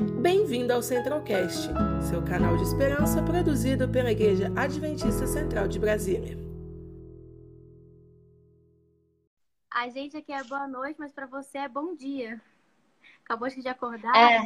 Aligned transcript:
Bem-vindo 0.00 0.72
ao 0.72 0.82
Centralcast, 0.82 1.68
seu 2.08 2.24
canal 2.24 2.56
de 2.56 2.62
esperança 2.62 3.22
produzido 3.22 3.86
pela 3.86 4.10
Igreja 4.10 4.50
Adventista 4.56 5.26
Central 5.26 5.68
de 5.68 5.78
Brasília. 5.78 6.38
A 9.70 9.90
gente 9.90 10.16
aqui 10.16 10.32
é 10.32 10.42
boa 10.44 10.66
noite, 10.66 10.96
mas 10.98 11.12
para 11.12 11.26
você 11.26 11.58
é 11.58 11.68
bom 11.68 11.94
dia. 11.94 12.40
Acabou 13.24 13.48
de 13.48 13.68
acordar. 13.68 14.16
É. 14.16 14.40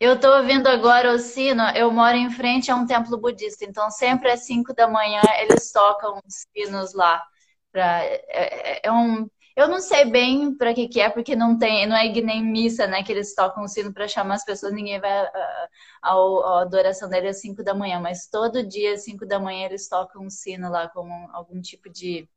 Eu 0.00 0.14
estou 0.14 0.36
ouvindo 0.38 0.66
agora 0.66 1.12
o 1.12 1.18
sino. 1.18 1.62
Eu 1.70 1.92
moro 1.92 2.16
em 2.16 2.30
frente 2.30 2.72
a 2.72 2.74
um 2.74 2.86
templo 2.86 3.16
budista, 3.18 3.64
então 3.64 3.88
sempre 3.88 4.32
às 4.32 4.46
5 4.46 4.74
da 4.74 4.88
manhã 4.88 5.22
eles 5.38 5.70
tocam 5.70 6.20
os 6.26 6.46
sinos 6.52 6.92
lá. 6.92 7.22
Pra, 7.70 8.02
é, 8.02 8.24
é, 8.28 8.80
é 8.84 8.92
um, 8.92 9.30
eu 9.60 9.68
não 9.68 9.80
sei 9.80 10.04
bem 10.04 10.54
para 10.54 10.72
que, 10.72 10.88
que 10.88 11.00
é, 11.00 11.10
porque 11.10 11.36
não 11.36 11.58
tem, 11.58 11.86
não 11.86 11.96
é 11.96 12.08
nem 12.08 12.42
missa, 12.42 12.86
né? 12.86 13.02
Que 13.02 13.12
eles 13.12 13.34
tocam 13.34 13.64
o 13.64 13.68
sino 13.68 13.92
para 13.92 14.08
chamar 14.08 14.34
as 14.34 14.44
pessoas, 14.44 14.72
ninguém 14.72 15.00
vai 15.00 15.10
à, 15.10 15.68
à 16.02 16.60
adoração 16.62 17.08
dele 17.08 17.28
às 17.28 17.40
5 17.40 17.62
da 17.62 17.74
manhã, 17.74 18.00
mas 18.00 18.26
todo 18.26 18.66
dia 18.66 18.94
às 18.94 19.04
5 19.04 19.26
da 19.26 19.38
manhã 19.38 19.66
eles 19.66 19.88
tocam 19.88 20.26
o 20.26 20.30
sino 20.30 20.70
lá 20.70 20.88
como 20.88 21.12
algum 21.32 21.60
tipo 21.60 21.90
de 21.90 22.28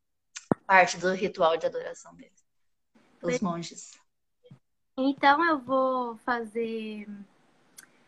parte 0.66 0.98
do 0.98 1.12
ritual 1.12 1.56
de 1.56 1.66
adoração 1.66 2.14
deles, 2.14 2.44
dos 3.20 3.40
monges. 3.40 3.92
Então 4.96 5.44
eu 5.44 5.58
vou 5.58 6.16
fazer 6.18 7.08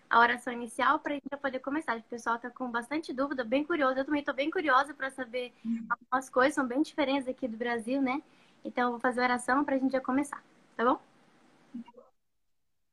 a 0.09 0.21
oração 0.21 0.53
inicial 0.53 0.99
para 0.99 1.13
a 1.13 1.15
gente 1.15 1.37
poder 1.41 1.59
começar. 1.59 1.97
O 1.97 2.03
pessoal 2.03 2.37
está 2.37 2.49
com 2.49 2.71
bastante 2.71 3.13
dúvida, 3.13 3.45
bem 3.45 3.65
curioso. 3.65 3.99
Eu 3.99 4.05
também 4.05 4.21
estou 4.21 4.35
bem 4.35 4.51
curiosa 4.51 4.95
para 4.95 5.11
saber 5.11 5.53
uhum. 5.65 5.87
algumas 5.89 6.31
coisas, 6.31 6.55
são 6.55 6.67
bem 6.67 6.83
diferentes 6.83 7.27
aqui 7.29 7.49
do 7.49 7.57
Brasil, 7.57 8.01
né? 8.01 8.23
Então 8.67 8.87
eu 8.87 8.91
vou 8.91 9.01
fazer 9.01 9.21
oração 9.21 9.65
para 9.65 9.77
a 9.77 9.79
gente 9.79 9.93
já 9.93 10.01
começar, 10.01 10.43
tá 10.77 10.85
bom? 10.85 11.01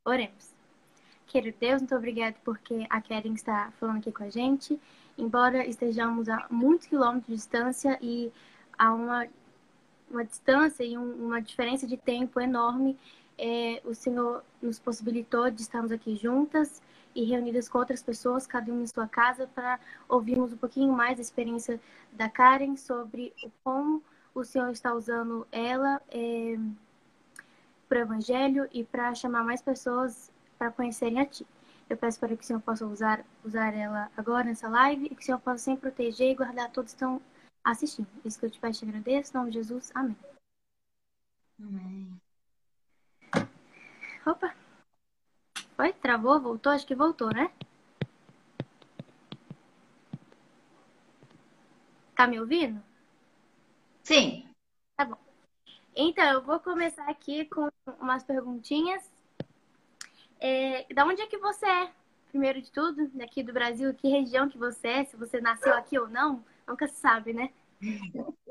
Oremos. 0.05 0.53
Querido 1.25 1.57
Deus, 1.59 1.81
muito 1.81 1.95
obrigado 1.95 2.35
porque 2.43 2.85
a 2.91 3.01
Karen 3.01 3.33
está 3.33 3.71
falando 3.79 3.97
aqui 3.97 4.11
com 4.11 4.23
a 4.23 4.29
gente. 4.29 4.79
Embora 5.17 5.65
estejamos 5.65 6.29
a 6.29 6.45
muitos 6.49 6.85
quilômetros 6.85 7.25
de 7.25 7.33
distância 7.33 7.97
e 8.01 8.31
a 8.77 8.93
uma, 8.93 9.27
uma 10.11 10.23
distância 10.23 10.83
e 10.83 10.95
um, 10.95 11.25
uma 11.25 11.41
diferença 11.41 11.87
de 11.87 11.97
tempo 11.97 12.39
enorme, 12.39 12.95
é, 13.35 13.81
o 13.83 13.95
Senhor 13.95 14.43
nos 14.61 14.77
possibilitou 14.77 15.49
de 15.49 15.63
estarmos 15.63 15.91
aqui 15.91 16.15
juntas 16.15 16.83
e 17.15 17.23
reunidas 17.23 17.67
com 17.67 17.79
outras 17.79 18.03
pessoas, 18.03 18.45
cada 18.45 18.71
uma 18.71 18.83
em 18.83 18.87
sua 18.87 19.07
casa, 19.07 19.47
para 19.47 19.79
ouvirmos 20.07 20.53
um 20.53 20.57
pouquinho 20.57 20.93
mais 20.93 21.17
a 21.17 21.21
experiência 21.21 21.81
da 22.11 22.29
Karen 22.29 22.75
sobre 22.75 23.33
o 23.43 23.51
como 23.63 24.03
o 24.33 24.43
Senhor 24.43 24.69
está 24.71 24.93
usando 24.93 25.47
ela 25.51 26.01
é, 26.09 26.55
para 27.87 27.99
o 27.99 28.01
Evangelho 28.01 28.67
e 28.71 28.83
para 28.83 29.13
chamar 29.13 29.43
mais 29.43 29.61
pessoas 29.61 30.31
para 30.57 30.71
conhecerem 30.71 31.19
a 31.19 31.25
Ti. 31.25 31.45
Eu 31.89 31.97
peço 31.97 32.19
para 32.19 32.35
que 32.35 32.43
o 32.43 32.45
Senhor 32.45 32.61
possa 32.61 32.85
usar, 32.85 33.23
usar 33.43 33.73
ela 33.73 34.09
agora 34.17 34.45
nessa 34.45 34.67
live 34.67 35.05
e 35.05 35.15
que 35.15 35.21
o 35.21 35.25
Senhor 35.25 35.39
possa 35.39 35.59
sempre 35.59 35.81
proteger 35.81 36.31
e 36.31 36.35
guardar 36.35 36.71
todos 36.71 36.91
que 36.91 36.95
estão 36.95 37.21
assistindo. 37.63 38.07
Isso 38.25 38.39
que 38.39 38.45
eu 38.45 38.51
te 38.51 38.59
peço 38.59 38.83
e 38.83 38.87
te 38.87 38.89
agradeço. 38.89 39.31
Em 39.31 39.37
nome 39.37 39.51
de 39.51 39.57
Jesus. 39.57 39.91
Amém. 39.93 40.17
Amém. 41.59 42.21
Opa! 44.25 44.55
Foi? 45.75 45.93
Travou? 45.93 46.39
Voltou? 46.39 46.71
Acho 46.71 46.87
que 46.87 46.95
voltou, 46.95 47.33
né? 47.33 47.51
Tá 52.15 52.25
me 52.27 52.39
ouvindo? 52.39 52.81
Sim. 54.03 54.47
Tá 54.97 55.05
bom. 55.05 55.17
Então, 55.95 56.25
eu 56.25 56.41
vou 56.41 56.59
começar 56.59 57.09
aqui 57.09 57.45
com 57.45 57.69
umas 57.99 58.23
perguntinhas. 58.23 59.01
É, 60.39 60.85
da 60.93 61.05
onde 61.05 61.21
é 61.21 61.27
que 61.27 61.37
você 61.37 61.65
é? 61.65 61.91
Primeiro 62.29 62.61
de 62.61 62.71
tudo, 62.71 63.09
daqui 63.13 63.41
do 63.43 63.53
Brasil, 63.53 63.93
que 63.93 64.09
região 64.09 64.49
que 64.49 64.57
você 64.57 64.87
é, 64.87 65.05
se 65.05 65.15
você 65.15 65.39
nasceu 65.39 65.73
aqui 65.73 65.97
ou 65.97 66.09
não, 66.09 66.43
nunca 66.67 66.87
se 66.87 66.95
sabe, 66.95 67.31
né? 67.31 67.51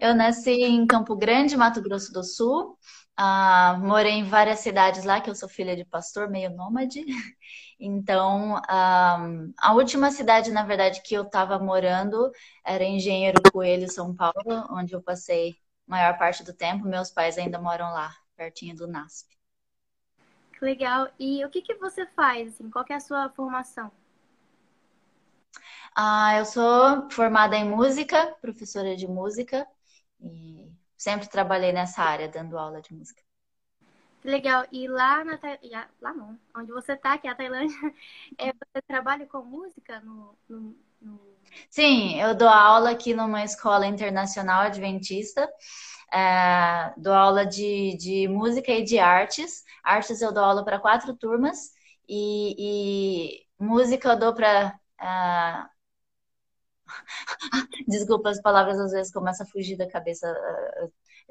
Eu 0.00 0.14
nasci 0.14 0.50
em 0.50 0.86
Campo 0.86 1.16
Grande, 1.16 1.56
Mato 1.56 1.82
Grosso 1.82 2.12
do 2.12 2.22
Sul. 2.22 2.78
Uh, 3.18 3.78
morei 3.80 4.12
em 4.12 4.24
várias 4.24 4.60
cidades 4.60 5.04
lá, 5.04 5.20
que 5.20 5.28
eu 5.28 5.34
sou 5.34 5.48
filha 5.48 5.74
de 5.76 5.84
pastor, 5.84 6.30
meio 6.30 6.50
nômade. 6.50 7.04
Então, 7.80 8.60
ah, 8.68 9.18
a 9.56 9.72
última 9.72 10.10
cidade, 10.10 10.50
na 10.50 10.64
verdade, 10.64 11.00
que 11.00 11.14
eu 11.14 11.22
estava 11.22 11.60
morando 11.60 12.28
era 12.66 12.82
Engenheiro 12.82 13.40
Coelho, 13.52 13.88
São 13.88 14.12
Paulo, 14.12 14.66
onde 14.70 14.94
eu 14.94 15.00
passei 15.00 15.50
a 15.86 15.90
maior 15.92 16.18
parte 16.18 16.42
do 16.42 16.52
tempo. 16.52 16.84
Meus 16.88 17.12
pais 17.12 17.38
ainda 17.38 17.60
moram 17.60 17.92
lá, 17.92 18.12
pertinho 18.36 18.74
do 18.74 18.88
NASP. 18.88 19.28
Legal. 20.60 21.08
E 21.20 21.44
o 21.44 21.50
que, 21.50 21.62
que 21.62 21.74
você 21.74 22.04
faz? 22.04 22.48
Assim, 22.48 22.68
qual 22.68 22.84
é 22.88 22.94
a 22.94 23.00
sua 23.00 23.28
formação? 23.30 23.92
Ah, 26.00 26.38
eu 26.38 26.44
sou 26.44 27.10
formada 27.10 27.56
em 27.56 27.68
música, 27.68 28.32
professora 28.40 28.94
de 28.94 29.08
música, 29.08 29.66
e 30.20 30.70
sempre 30.96 31.28
trabalhei 31.28 31.72
nessa 31.72 32.00
área, 32.00 32.28
dando 32.28 32.56
aula 32.56 32.80
de 32.80 32.94
música. 32.94 33.20
Legal. 34.22 34.64
E 34.70 34.86
lá 34.86 35.24
na 35.24 35.36
lá 36.00 36.14
não, 36.14 36.38
onde 36.54 36.70
você 36.70 36.92
está, 36.92 37.18
que 37.18 37.26
é 37.26 37.32
a 37.32 37.34
Tailândia, 37.34 37.76
é, 38.38 38.52
você 38.54 38.80
trabalha 38.86 39.26
com 39.26 39.42
música 39.42 39.98
no, 40.02 40.38
no, 40.48 40.76
no... 41.02 41.20
Sim, 41.68 42.20
eu 42.20 42.32
dou 42.32 42.48
aula 42.48 42.90
aqui 42.90 43.12
numa 43.12 43.42
escola 43.42 43.84
internacional 43.84 44.62
adventista. 44.62 45.52
É, 46.14 46.94
dou 46.96 47.12
aula 47.12 47.44
de, 47.44 47.96
de 47.96 48.28
música 48.28 48.70
e 48.70 48.84
de 48.84 49.00
artes. 49.00 49.64
Artes 49.82 50.22
eu 50.22 50.32
dou 50.32 50.44
aula 50.44 50.64
para 50.64 50.78
quatro 50.78 51.12
turmas 51.16 51.72
e, 52.08 52.54
e 52.56 53.46
música 53.58 54.10
eu 54.10 54.16
dou 54.16 54.32
para 54.32 54.78
uh, 55.00 55.77
Desculpa, 57.86 58.30
as 58.30 58.40
palavras 58.40 58.78
às 58.78 58.92
vezes 58.92 59.12
começam 59.12 59.46
a 59.46 59.50
fugir 59.50 59.76
da 59.76 59.88
cabeça. 59.88 60.26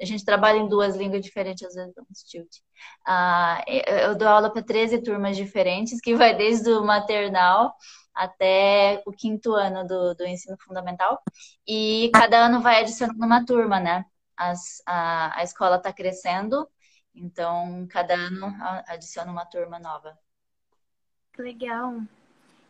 A 0.00 0.04
gente 0.04 0.24
trabalha 0.24 0.58
em 0.58 0.68
duas 0.68 0.96
línguas 0.96 1.22
diferentes, 1.22 1.66
às 1.66 1.74
vezes 1.74 1.94
um 1.98 2.04
tilt. 2.26 2.58
Uh, 3.06 3.70
eu 3.86 4.14
dou 4.14 4.28
aula 4.28 4.50
para 4.50 4.62
13 4.62 5.02
turmas 5.02 5.36
diferentes, 5.36 6.00
que 6.00 6.14
vai 6.14 6.36
desde 6.36 6.70
o 6.70 6.84
maternal 6.84 7.74
até 8.14 9.02
o 9.06 9.12
quinto 9.12 9.54
ano 9.54 9.86
do, 9.86 10.14
do 10.14 10.26
ensino 10.26 10.56
fundamental. 10.60 11.22
E 11.66 12.10
cada 12.12 12.46
ano 12.46 12.60
vai 12.60 12.80
adicionando 12.80 13.24
uma 13.24 13.44
turma, 13.44 13.80
né? 13.80 14.04
As, 14.36 14.82
a, 14.86 15.40
a 15.40 15.42
escola 15.42 15.76
está 15.76 15.92
crescendo, 15.92 16.68
então 17.14 17.86
cada 17.90 18.14
ano 18.14 18.54
adiciona 18.86 19.30
uma 19.30 19.44
turma 19.46 19.78
nova. 19.78 20.16
Legal. 21.36 22.00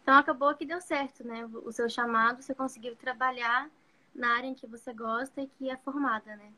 Então 0.08 0.16
acabou 0.16 0.54
que 0.54 0.64
deu 0.64 0.80
certo, 0.80 1.22
né? 1.22 1.44
O 1.66 1.70
seu 1.70 1.86
chamado, 1.86 2.42
você 2.42 2.54
conseguiu 2.54 2.96
trabalhar 2.96 3.70
na 4.14 4.38
área 4.38 4.46
em 4.46 4.54
que 4.54 4.66
você 4.66 4.90
gosta 4.90 5.42
e 5.42 5.46
que 5.46 5.68
é 5.68 5.76
formada, 5.76 6.34
né? 6.34 6.50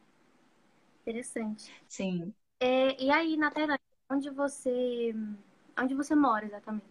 Interessante. 1.02 1.74
Sim. 1.88 2.32
É, 2.60 3.02
e 3.02 3.10
aí, 3.10 3.36
na 3.36 3.50
Tailândia, 3.50 3.82
onde 4.08 4.30
você, 4.30 5.12
onde 5.76 5.96
você 5.96 6.14
mora 6.14 6.44
exatamente? 6.44 6.86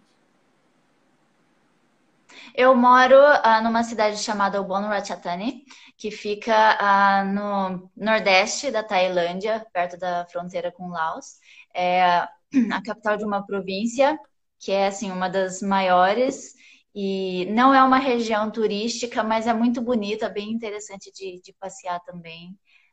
Eu 2.54 2.76
moro 2.76 3.16
uh, 3.16 3.64
numa 3.64 3.82
cidade 3.82 4.18
chamada 4.18 4.60
Ubon 4.60 4.82
Ratchathani, 4.82 5.64
que 5.96 6.12
fica 6.12 6.78
uh, 6.78 7.26
no 7.26 7.90
nordeste 7.96 8.70
da 8.70 8.84
Tailândia, 8.84 9.66
perto 9.72 9.98
da 9.98 10.26
fronteira 10.26 10.74
com 10.74 10.90
Laos. 10.90 11.40
É 11.74 12.04
a 12.04 12.30
capital 12.86 13.16
de 13.16 13.24
uma 13.24 13.46
província 13.46 14.20
que 14.60 14.72
é 14.72 14.88
assim 14.88 15.12
uma 15.12 15.30
das 15.30 15.62
maiores 15.62 16.54
e 16.94 17.46
não 17.52 17.74
é 17.74 17.84
uma 17.84 17.98
região 17.98 18.52
turística, 18.52 19.24
mas 19.24 19.48
é 19.48 19.54
muito 19.54 19.82
bonita, 19.82 20.30
bem 20.30 20.52
interessante 20.52 21.12
de, 21.12 21.40
de 21.42 21.54
passear 21.54 22.00
também. 22.02 22.52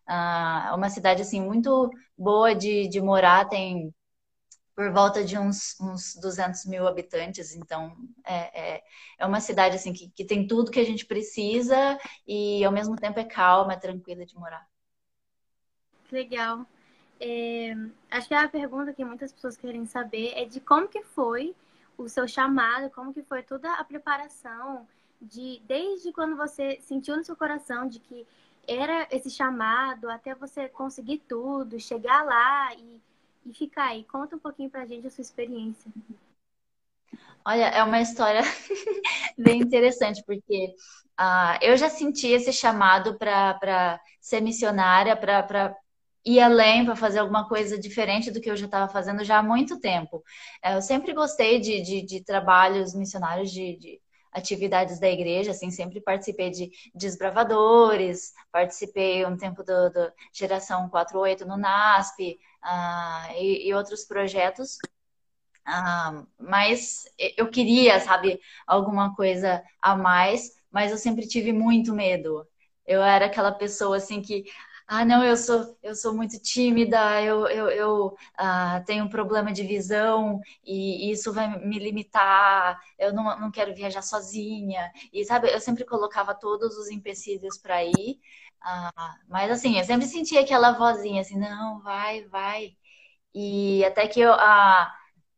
Uh, 0.08 0.68
é 0.68 0.74
uma 0.74 0.88
cidade 0.88 1.22
assim 1.22 1.40
muito 1.40 1.90
boa 2.16 2.54
de, 2.54 2.88
de 2.88 3.00
morar, 3.00 3.48
tem 3.48 3.92
por 4.76 4.92
volta 4.92 5.24
de 5.24 5.38
uns, 5.38 5.74
uns 5.80 6.14
200 6.20 6.66
mil 6.66 6.86
habitantes, 6.86 7.56
então 7.56 7.96
é, 8.24 8.74
é, 8.76 8.82
é, 9.18 9.26
uma 9.26 9.40
cidade 9.40 9.74
assim 9.74 9.92
que, 9.92 10.10
que 10.10 10.24
tem 10.24 10.46
tudo 10.46 10.70
que 10.70 10.78
a 10.78 10.84
gente 10.84 11.06
precisa 11.06 11.98
e 12.26 12.62
ao 12.62 12.70
mesmo 12.70 12.94
tempo 12.94 13.18
é 13.18 13.24
calma, 13.24 13.72
é 13.72 13.76
tranquila 13.76 14.26
de 14.26 14.36
morar. 14.36 14.68
Legal. 16.12 16.66
É, 17.18 17.74
acho 18.10 18.28
que 18.28 18.34
a 18.34 18.46
pergunta 18.48 18.92
que 18.92 19.02
muitas 19.02 19.32
pessoas 19.32 19.56
querem 19.56 19.86
saber 19.86 20.34
é 20.36 20.44
de 20.44 20.60
como 20.60 20.86
que 20.86 21.02
foi 21.02 21.56
o 21.96 22.08
seu 22.08 22.26
chamado, 22.28 22.90
como 22.90 23.12
que 23.12 23.22
foi 23.22 23.42
toda 23.42 23.72
a 23.74 23.84
preparação 23.84 24.86
de 25.20 25.62
desde 25.66 26.12
quando 26.12 26.36
você 26.36 26.78
sentiu 26.80 27.16
no 27.16 27.24
seu 27.24 27.36
coração 27.36 27.88
de 27.88 27.98
que 27.98 28.26
era 28.68 29.06
esse 29.10 29.30
chamado 29.30 30.10
até 30.10 30.34
você 30.34 30.68
conseguir 30.68 31.18
tudo, 31.28 31.78
chegar 31.78 32.24
lá 32.24 32.74
e, 32.74 33.00
e 33.46 33.54
ficar 33.54 33.88
aí. 33.88 34.04
Conta 34.04 34.36
um 34.36 34.40
pouquinho 34.40 34.68
pra 34.68 34.86
gente 34.86 35.06
a 35.06 35.10
sua 35.10 35.22
experiência. 35.22 35.90
Olha, 37.44 37.66
é 37.66 37.82
uma 37.84 38.00
história 38.00 38.40
bem 39.38 39.60
interessante, 39.60 40.22
porque 40.26 40.74
uh, 41.18 41.56
eu 41.62 41.76
já 41.76 41.88
senti 41.88 42.26
esse 42.26 42.52
chamado 42.52 43.16
para 43.16 44.00
ser 44.20 44.40
missionária, 44.40 45.16
para 45.16 45.76
ir 46.26 46.40
além, 46.40 46.84
para 46.84 46.96
fazer 46.96 47.20
alguma 47.20 47.48
coisa 47.48 47.78
diferente 47.78 48.32
do 48.32 48.40
que 48.40 48.50
eu 48.50 48.56
já 48.56 48.66
estava 48.66 48.92
fazendo 48.92 49.22
já 49.22 49.38
há 49.38 49.42
muito 49.42 49.78
tempo. 49.78 50.24
É, 50.60 50.74
eu 50.74 50.82
sempre 50.82 51.14
gostei 51.14 51.60
de, 51.60 51.80
de, 51.80 52.02
de 52.02 52.24
trabalhos 52.24 52.92
missionários, 52.94 53.50
de, 53.52 53.76
de, 53.76 54.00
atividades 54.32 55.00
da 55.00 55.08
igreja, 55.08 55.52
assim, 55.52 55.70
sempre 55.70 55.98
participei 55.98 56.50
de 56.50 56.70
desbravadores, 56.94 58.34
participei 58.52 59.24
um 59.24 59.34
tempo 59.34 59.64
do, 59.64 59.88
do 59.88 60.12
Geração 60.30 60.90
48 60.90 61.46
no 61.46 61.56
NASP 61.56 62.38
uh, 62.62 63.32
e, 63.38 63.66
e, 63.66 63.72
outros 63.72 64.04
projetos. 64.04 64.76
Uh, 65.66 66.26
mas 66.38 67.04
eu 67.36 67.48
queria, 67.48 67.98
sabe, 68.00 68.38
alguma 68.66 69.14
coisa 69.14 69.62
a 69.80 69.96
mais, 69.96 70.50
mas 70.70 70.90
eu 70.90 70.98
sempre 70.98 71.26
tive 71.26 71.50
muito 71.50 71.94
medo. 71.94 72.46
Eu 72.86 73.02
era 73.02 73.26
aquela 73.26 73.52
pessoa 73.52 73.96
assim 73.96 74.20
que 74.20 74.44
ah, 74.88 75.04
não, 75.04 75.24
eu 75.24 75.36
sou, 75.36 75.76
eu 75.82 75.94
sou 75.94 76.14
muito 76.14 76.40
tímida, 76.40 77.20
eu, 77.22 77.46
eu, 77.48 77.68
eu 77.70 78.16
ah, 78.38 78.82
tenho 78.86 79.04
um 79.04 79.08
problema 79.08 79.52
de 79.52 79.62
visão 79.64 80.40
e, 80.64 81.10
isso 81.10 81.32
vai 81.32 81.48
me 81.64 81.78
limitar, 81.78 82.80
eu 82.98 83.12
não, 83.12 83.38
não 83.40 83.50
quero 83.50 83.74
viajar 83.74 84.02
sozinha. 84.02 84.90
E, 85.12 85.24
sabe, 85.24 85.52
eu 85.52 85.60
sempre 85.60 85.84
colocava 85.84 86.34
todos 86.34 86.76
os 86.78 86.88
empecilhos 86.90 87.58
para 87.58 87.84
ir, 87.84 88.20
ah, 88.62 88.92
mas, 89.28 89.50
assim, 89.50 89.78
eu 89.78 89.84
sempre 89.84 90.06
sentia 90.06 90.40
aquela 90.42 90.72
vozinha 90.72 91.20
assim, 91.20 91.38
não, 91.38 91.80
vai, 91.82 92.24
vai. 92.28 92.76
E 93.34 93.84
até 93.84 94.08
que 94.08 94.20
eu, 94.20 94.32
ah, 94.32 94.92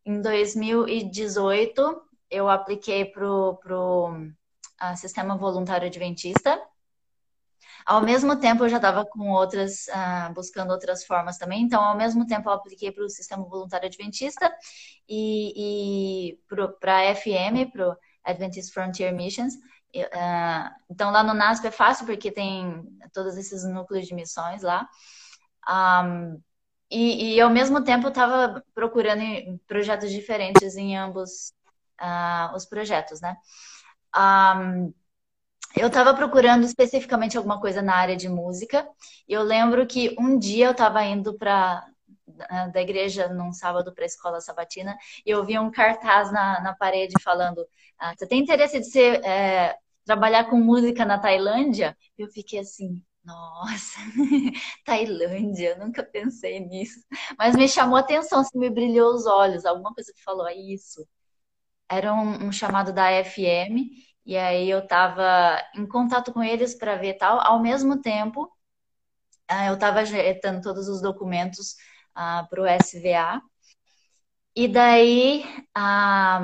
em 0.06 0.21
2018, 0.23 2.03
eu 2.31 2.49
apliquei 2.49 3.05
pro, 3.06 3.56
pro 3.62 4.11
ah, 4.79 4.97
Sistema 4.97 5.37
Voluntário 5.37 5.87
Adventista, 5.89 6.61
ao 7.88 8.02
mesmo 8.02 8.38
tempo, 8.38 8.64
eu 8.64 8.69
já 8.69 8.76
estava 8.76 9.06
com 9.06 9.31
outras, 9.31 9.87
uh, 9.88 10.31
buscando 10.35 10.70
outras 10.73 11.05
formas 11.05 11.38
também. 11.38 11.62
Então, 11.62 11.82
ao 11.82 11.96
mesmo 11.96 12.26
tempo, 12.26 12.46
eu 12.50 12.52
apliquei 12.52 12.93
para 12.93 13.02
o 13.02 13.08
Sistema 13.08 13.43
Voluntário 13.44 13.87
Adventista 13.87 14.55
e, 15.08 16.35
e 16.35 16.38
para 16.79 16.99
a 16.99 17.14
FM, 17.14 17.73
para 17.73 17.88
o 17.88 17.96
Adventist 18.23 18.75
Frontier 18.75 19.14
Missions. 19.14 19.55
Uh, 19.55 20.70
então, 20.90 21.11
lá 21.11 21.25
no 21.25 21.32
NASP 21.32 21.69
é 21.69 21.70
fácil, 21.70 22.05
porque 22.05 22.31
tem 22.31 22.85
todos 23.11 23.38
esses 23.38 23.64
núcleos 23.64 24.06
de 24.06 24.14
missões 24.14 24.61
lá. 24.61 24.87
Um, 25.67 26.38
e, 26.90 27.37
e, 27.37 27.40
ao 27.40 27.49
mesmo 27.49 27.82
tempo, 27.82 28.08
estava 28.08 28.62
procurando 28.75 29.23
projetos 29.67 30.11
diferentes 30.11 30.76
em 30.76 30.94
ambos 30.94 31.55
uh, 32.02 32.55
os 32.55 32.67
projetos, 32.67 33.23
né? 33.23 33.35
Um, 34.14 34.93
eu 35.76 35.88
estava 35.88 36.15
procurando 36.15 36.65
especificamente 36.65 37.37
alguma 37.37 37.61
coisa 37.61 37.82
na 37.82 37.94
área 37.94 38.17
de 38.17 38.29
música. 38.29 38.88
E 39.29 39.32
eu 39.32 39.43
lembro 39.43 39.87
que 39.87 40.15
um 40.19 40.38
dia 40.38 40.67
eu 40.67 40.73
estava 40.73 41.05
indo 41.05 41.37
para 41.37 41.85
da 42.73 42.81
igreja 42.81 43.29
num 43.29 43.53
sábado 43.53 43.93
para 43.93 44.05
a 44.05 44.06
escola 44.06 44.41
sabatina 44.41 44.97
e 45.25 45.31
eu 45.31 45.44
vi 45.44 45.59
um 45.59 45.70
cartaz 45.70 46.31
na, 46.32 46.61
na 46.61 46.75
parede 46.75 47.15
falando: 47.23 47.67
ah, 47.99 48.15
Você 48.17 48.26
tem 48.26 48.41
interesse 48.41 48.79
de 48.81 48.87
ser, 48.87 49.25
é, 49.25 49.76
trabalhar 50.05 50.44
com 50.44 50.56
música 50.59 51.05
na 51.05 51.19
Tailândia? 51.19 51.97
Eu 52.17 52.29
fiquei 52.29 52.61
assim. 52.61 53.03
Nossa, 53.25 53.99
Tailândia, 54.87 55.76
nunca 55.76 56.03
pensei 56.03 56.61
nisso. 56.61 57.00
Mas 57.38 57.55
me 57.55 57.69
chamou 57.69 57.97
a 57.97 58.00
atenção, 58.00 58.41
assim, 58.41 58.59
me 58.59 58.71
brilhou 58.71 59.12
os 59.14 59.26
olhos. 59.26 59.67
Alguma 59.67 59.93
coisa 59.93 60.12
que 60.14 60.23
falou, 60.23 60.47
é 60.49 60.55
isso. 60.55 61.06
Era 61.91 62.14
um, 62.14 62.47
um 62.47 62.53
chamado 62.53 62.93
da 62.93 63.11
FM 63.25 63.91
e 64.28 64.36
aí 64.36 64.69
eu 64.69 64.80
estava 64.80 65.58
em 65.75 65.86
contato 65.88 66.34
com 66.34 66.42
eles 66.42 66.75
para 66.75 66.96
ver 66.96 67.14
tal. 67.14 67.40
Ao 67.40 67.58
mesmo 67.62 68.02
tempo, 68.02 68.46
ah, 69.48 69.69
eu 69.69 69.75
estava 69.75 70.00
ajeitando 70.00 70.60
todos 70.60 70.86
os 70.86 71.00
documentos 71.00 71.76
para 72.14 72.60
o 72.60 72.66
SVA. 72.66 73.40
E 74.54 74.69
daí 74.69 75.44
ah, 75.75 76.40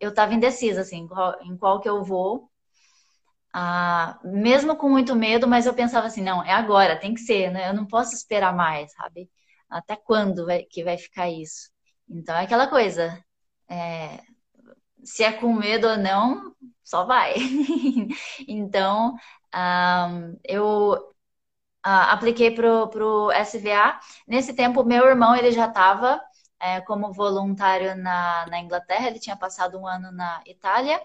eu 0.00 0.10
estava 0.10 0.34
indecisa, 0.34 0.80
assim, 0.80 1.06
qual, 1.06 1.40
em 1.42 1.56
qual 1.56 1.80
que 1.80 1.88
eu 1.88 2.02
vou. 2.02 2.50
Ah, 3.54 4.18
mesmo 4.24 4.74
com 4.76 4.88
muito 4.88 5.14
medo, 5.14 5.46
mas 5.46 5.64
eu 5.66 5.74
pensava 5.74 6.08
assim, 6.08 6.22
não, 6.22 6.42
é 6.42 6.50
agora, 6.52 6.98
tem 6.98 7.14
que 7.14 7.20
ser, 7.20 7.52
né? 7.52 7.68
Eu 7.68 7.74
não 7.74 7.86
posso 7.86 8.14
esperar 8.16 8.52
mais, 8.52 8.92
sabe? 8.94 9.30
Até 9.70 9.94
quando 9.94 10.44
vai, 10.46 10.64
que 10.64 10.82
vai 10.82 10.98
ficar 10.98 11.30
isso? 11.30 11.70
Então 12.08 12.34
é 12.34 12.42
aquela 12.44 12.66
coisa. 12.66 13.22
É, 13.70 14.18
se 15.04 15.24
é 15.24 15.32
com 15.32 15.52
medo 15.52 15.88
ou 15.88 15.96
não, 15.96 16.54
só 16.84 17.04
vai. 17.04 17.34
então, 18.48 19.14
um, 19.54 20.38
eu 20.44 20.92
uh, 21.86 22.06
apliquei 22.10 22.50
pro, 22.54 22.88
pro 22.88 23.30
SVA. 23.44 23.98
Nesse 24.26 24.54
tempo, 24.54 24.84
meu 24.84 25.06
irmão 25.06 25.34
ele 25.34 25.52
já 25.52 25.66
estava 25.68 26.20
é, 26.60 26.80
como 26.82 27.12
voluntário 27.12 27.96
na, 27.96 28.46
na 28.46 28.60
Inglaterra. 28.60 29.08
Ele 29.08 29.18
tinha 29.18 29.36
passado 29.36 29.78
um 29.78 29.86
ano 29.86 30.12
na 30.12 30.42
Itália 30.46 31.00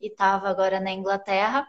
e 0.00 0.08
estava 0.08 0.48
agora 0.48 0.80
na 0.80 0.90
Inglaterra 0.90 1.66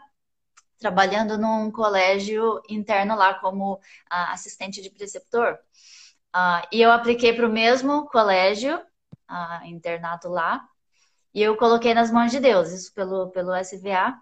trabalhando 0.78 1.38
num 1.38 1.70
colégio 1.70 2.60
interno 2.68 3.14
lá 3.16 3.34
como 3.34 3.74
uh, 3.74 3.78
assistente 4.08 4.82
de 4.82 4.90
preceptor. 4.90 5.58
Uh, 6.34 6.66
e 6.72 6.82
eu 6.82 6.90
apliquei 6.90 7.32
para 7.32 7.46
o 7.46 7.52
mesmo 7.52 8.06
colégio, 8.08 8.76
uh, 9.30 9.64
internato 9.64 10.28
lá, 10.28 10.68
e 11.34 11.42
eu 11.42 11.56
coloquei 11.56 11.94
nas 11.94 12.10
mãos 12.10 12.30
de 12.30 12.40
Deus, 12.40 12.70
isso 12.72 12.92
pelo, 12.94 13.30
pelo 13.30 13.54
SVA, 13.54 14.14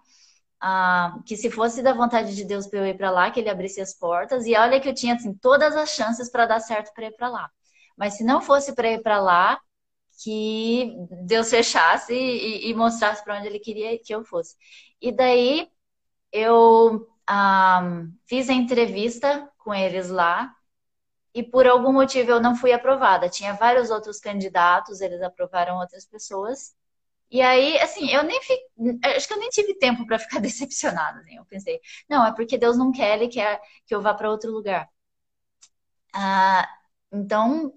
ah, 0.61 1.17
que 1.25 1.37
se 1.37 1.51
fosse 1.51 1.81
da 1.83 1.93
vontade 1.93 2.35
de 2.35 2.45
Deus 2.45 2.67
para 2.67 2.79
eu 2.79 2.87
ir 2.87 2.97
para 2.97 3.11
lá, 3.11 3.29
que 3.31 3.39
ele 3.39 3.49
abrisse 3.49 3.81
as 3.81 3.93
portas. 3.93 4.45
E 4.45 4.55
olha 4.55 4.79
que 4.79 4.89
eu 4.89 4.93
tinha 4.93 5.15
assim, 5.15 5.33
todas 5.35 5.75
as 5.75 5.89
chances 5.91 6.29
para 6.31 6.45
dar 6.45 6.59
certo 6.59 6.93
para 6.93 7.05
ir 7.07 7.15
para 7.15 7.29
lá. 7.29 7.51
Mas 7.97 8.15
se 8.17 8.23
não 8.23 8.41
fosse 8.41 8.73
para 8.73 8.91
ir 8.91 9.03
para 9.03 9.19
lá, 9.19 9.59
que 10.23 10.95
Deus 11.25 11.49
fechasse 11.49 12.13
e, 12.13 12.69
e 12.69 12.73
mostrasse 12.73 13.23
para 13.23 13.37
onde 13.37 13.47
ele 13.47 13.59
queria 13.59 13.97
que 13.99 14.13
eu 14.13 14.23
fosse. 14.23 14.55
E 15.01 15.11
daí 15.11 15.69
eu 16.31 17.07
ah, 17.27 18.03
fiz 18.27 18.49
a 18.49 18.53
entrevista 18.53 19.49
com 19.57 19.73
eles 19.73 20.09
lá 20.09 20.53
e 21.33 21.43
por 21.43 21.67
algum 21.67 21.91
motivo 21.91 22.31
eu 22.31 22.41
não 22.41 22.55
fui 22.55 22.71
aprovada. 22.71 23.29
Tinha 23.29 23.53
vários 23.53 23.89
outros 23.89 24.19
candidatos, 24.19 25.01
eles 25.01 25.21
aprovaram 25.21 25.77
outras 25.77 26.05
pessoas. 26.05 26.73
E 27.33 27.41
aí, 27.41 27.79
assim, 27.79 28.09
eu 28.11 28.23
nem 28.23 28.39
fico, 28.43 28.63
acho 29.17 29.27
que 29.27 29.33
eu 29.33 29.39
nem 29.39 29.49
tive 29.49 29.73
tempo 29.79 30.05
para 30.05 30.19
ficar 30.19 30.39
decepcionada. 30.41 31.19
Assim. 31.21 31.35
Eu 31.37 31.45
pensei, 31.45 31.79
não, 32.09 32.25
é 32.25 32.31
porque 32.33 32.57
Deus 32.59 32.77
não 32.77 32.91
quer, 32.91 33.17
Ele 33.17 33.27
quer 33.27 33.59
que 33.87 33.95
eu 33.95 34.01
vá 34.03 34.13
para 34.13 34.29
outro 34.29 34.51
lugar. 34.51 34.87
Ah, 36.13 36.67
então, 37.11 37.73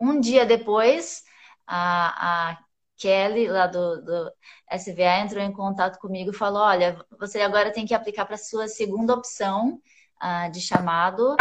um 0.00 0.20
dia 0.20 0.46
depois, 0.46 1.22
a, 1.66 2.50
a 2.52 2.64
Kelly, 2.96 3.48
lá 3.48 3.66
do, 3.66 4.02
do, 4.02 4.32
SVA, 4.70 5.20
entrou 5.20 5.42
em 5.42 5.52
contato 5.52 5.98
comigo 5.98 6.30
e 6.30 6.36
falou: 6.36 6.62
Olha, 6.62 7.04
você 7.18 7.40
agora 7.40 7.72
tem 7.72 7.86
que 7.86 7.94
aplicar 7.94 8.26
para 8.26 8.36
a 8.36 8.38
sua 8.38 8.68
segunda 8.68 9.14
opção 9.14 9.80
ah, 10.20 10.48
de 10.48 10.60
chamado. 10.60 11.36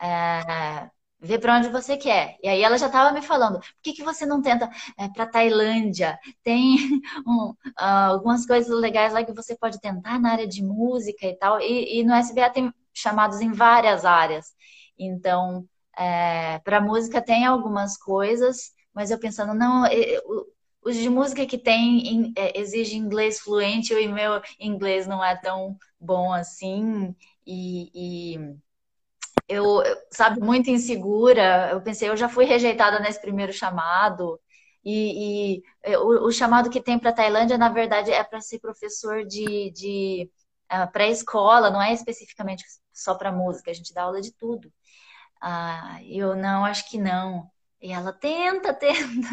É, 0.00 0.90
Vê 1.24 1.38
para 1.38 1.56
onde 1.56 1.70
você 1.70 1.96
quer. 1.96 2.36
E 2.42 2.48
aí 2.48 2.62
ela 2.62 2.76
já 2.76 2.86
estava 2.86 3.10
me 3.12 3.22
falando, 3.22 3.58
por 3.58 3.66
que, 3.82 3.94
que 3.94 4.02
você 4.02 4.26
não 4.26 4.42
tenta 4.42 4.68
é, 4.98 5.08
para 5.08 5.26
Tailândia? 5.26 6.18
Tem 6.42 6.76
um, 7.26 7.50
uh, 7.50 7.54
algumas 7.78 8.46
coisas 8.46 8.68
legais 8.78 9.12
lá 9.12 9.24
que 9.24 9.32
você 9.32 9.56
pode 9.56 9.80
tentar 9.80 10.20
na 10.20 10.32
área 10.32 10.46
de 10.46 10.62
música 10.62 11.26
e 11.26 11.34
tal. 11.36 11.58
E, 11.60 12.00
e 12.00 12.04
no 12.04 12.14
SBA 12.14 12.50
tem 12.50 12.72
chamados 12.92 13.40
em 13.40 13.52
várias 13.52 14.04
áreas. 14.04 14.54
Então, 14.98 15.66
é, 15.96 16.58
para 16.58 16.80
música 16.80 17.22
tem 17.22 17.46
algumas 17.46 17.96
coisas, 17.96 18.72
mas 18.92 19.10
eu 19.10 19.18
pensando, 19.18 19.54
não, 19.54 19.84
os 20.84 20.94
de 20.96 21.08
música 21.08 21.46
que 21.46 21.56
tem 21.58 22.34
é, 22.36 22.58
exige 22.60 22.96
inglês 22.96 23.40
fluente 23.40 23.94
e 23.94 24.08
meu 24.08 24.42
inglês 24.60 25.06
não 25.06 25.24
é 25.24 25.34
tão 25.36 25.76
bom 25.98 26.32
assim. 26.32 27.14
e, 27.46 28.34
e 28.34 28.56
eu, 29.48 29.82
sabe, 30.10 30.40
muito 30.40 30.70
insegura. 30.70 31.70
Eu 31.72 31.82
pensei, 31.82 32.08
eu 32.08 32.16
já 32.16 32.28
fui 32.28 32.44
rejeitada 32.44 33.00
nesse 33.00 33.20
primeiro 33.20 33.52
chamado. 33.52 34.40
E, 34.84 35.56
e 35.56 35.62
é, 35.82 35.98
o, 35.98 36.26
o, 36.26 36.32
chamado 36.32 36.70
que 36.70 36.80
tem 36.82 36.98
para 36.98 37.12
Tailândia, 37.12 37.56
na 37.58 37.68
verdade, 37.70 38.10
é 38.12 38.22
para 38.22 38.40
ser 38.40 38.60
professor 38.60 39.24
de, 39.24 39.70
de 39.70 40.30
uh, 40.72 40.90
pré-escola, 40.92 41.70
não 41.70 41.80
é 41.82 41.92
especificamente 41.92 42.64
só 42.92 43.14
para 43.14 43.32
música, 43.32 43.70
a 43.70 43.74
gente 43.74 43.94
dá 43.94 44.02
aula 44.02 44.20
de 44.20 44.32
tudo. 44.34 44.68
Uh, 45.42 46.02
eu 46.06 46.36
não, 46.36 46.64
acho 46.64 46.88
que 46.90 46.98
não. 46.98 47.50
E 47.84 47.92
ela 47.92 48.14
tenta, 48.14 48.72
tenta. 48.74 49.28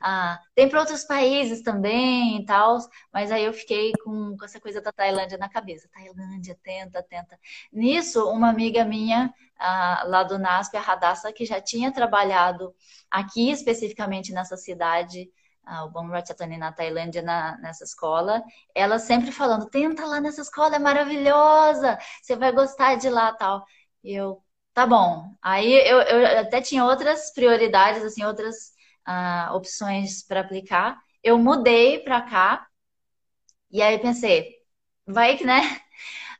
ah, 0.00 0.40
tem 0.54 0.66
para 0.66 0.80
outros 0.80 1.04
países 1.04 1.60
também 1.60 2.38
e 2.38 2.46
tal, 2.46 2.78
mas 3.12 3.30
aí 3.30 3.44
eu 3.44 3.52
fiquei 3.52 3.92
com, 4.02 4.34
com, 4.34 4.44
essa 4.46 4.58
coisa 4.58 4.80
da 4.80 4.90
Tailândia 4.90 5.36
na 5.36 5.46
cabeça. 5.46 5.86
Tailândia, 5.92 6.58
tenta, 6.62 7.02
tenta. 7.02 7.38
Nisso, 7.70 8.30
uma 8.30 8.48
amiga 8.48 8.82
minha 8.82 9.30
ah, 9.58 10.04
lá 10.06 10.22
do 10.22 10.38
NASP, 10.38 10.74
a 10.78 10.80
Radassa, 10.80 11.34
que 11.34 11.44
já 11.44 11.60
tinha 11.60 11.92
trabalhado 11.92 12.74
aqui 13.10 13.50
especificamente 13.50 14.32
nessa 14.32 14.56
cidade, 14.56 15.30
ah, 15.62 15.84
o 15.84 15.90
Bom 15.90 16.08
Ratchathani 16.08 16.56
na 16.56 16.72
Tailândia, 16.72 17.20
na, 17.20 17.58
nessa 17.58 17.84
escola, 17.84 18.42
ela 18.74 18.98
sempre 18.98 19.32
falando: 19.32 19.68
tenta 19.68 20.06
lá 20.06 20.18
nessa 20.18 20.40
escola, 20.40 20.76
é 20.76 20.78
maravilhosa, 20.78 21.98
você 22.22 22.34
vai 22.36 22.52
gostar 22.52 22.94
de 22.96 23.10
lá 23.10 23.34
tal. 23.34 23.66
E 24.02 24.14
eu, 24.14 24.42
tá 24.80 24.86
bom. 24.86 25.34
Aí 25.42 25.74
eu, 25.86 26.00
eu 26.00 26.40
até 26.40 26.60
tinha 26.62 26.84
outras 26.84 27.30
prioridades, 27.34 28.02
assim, 28.02 28.24
outras 28.24 28.72
uh, 29.06 29.54
opções 29.54 30.22
para 30.26 30.40
aplicar. 30.40 30.98
Eu 31.22 31.36
mudei 31.38 31.98
para 31.98 32.22
cá 32.22 32.66
e 33.70 33.82
aí 33.82 33.98
pensei, 33.98 34.54
vai 35.06 35.36
que, 35.36 35.44
né? 35.44 35.60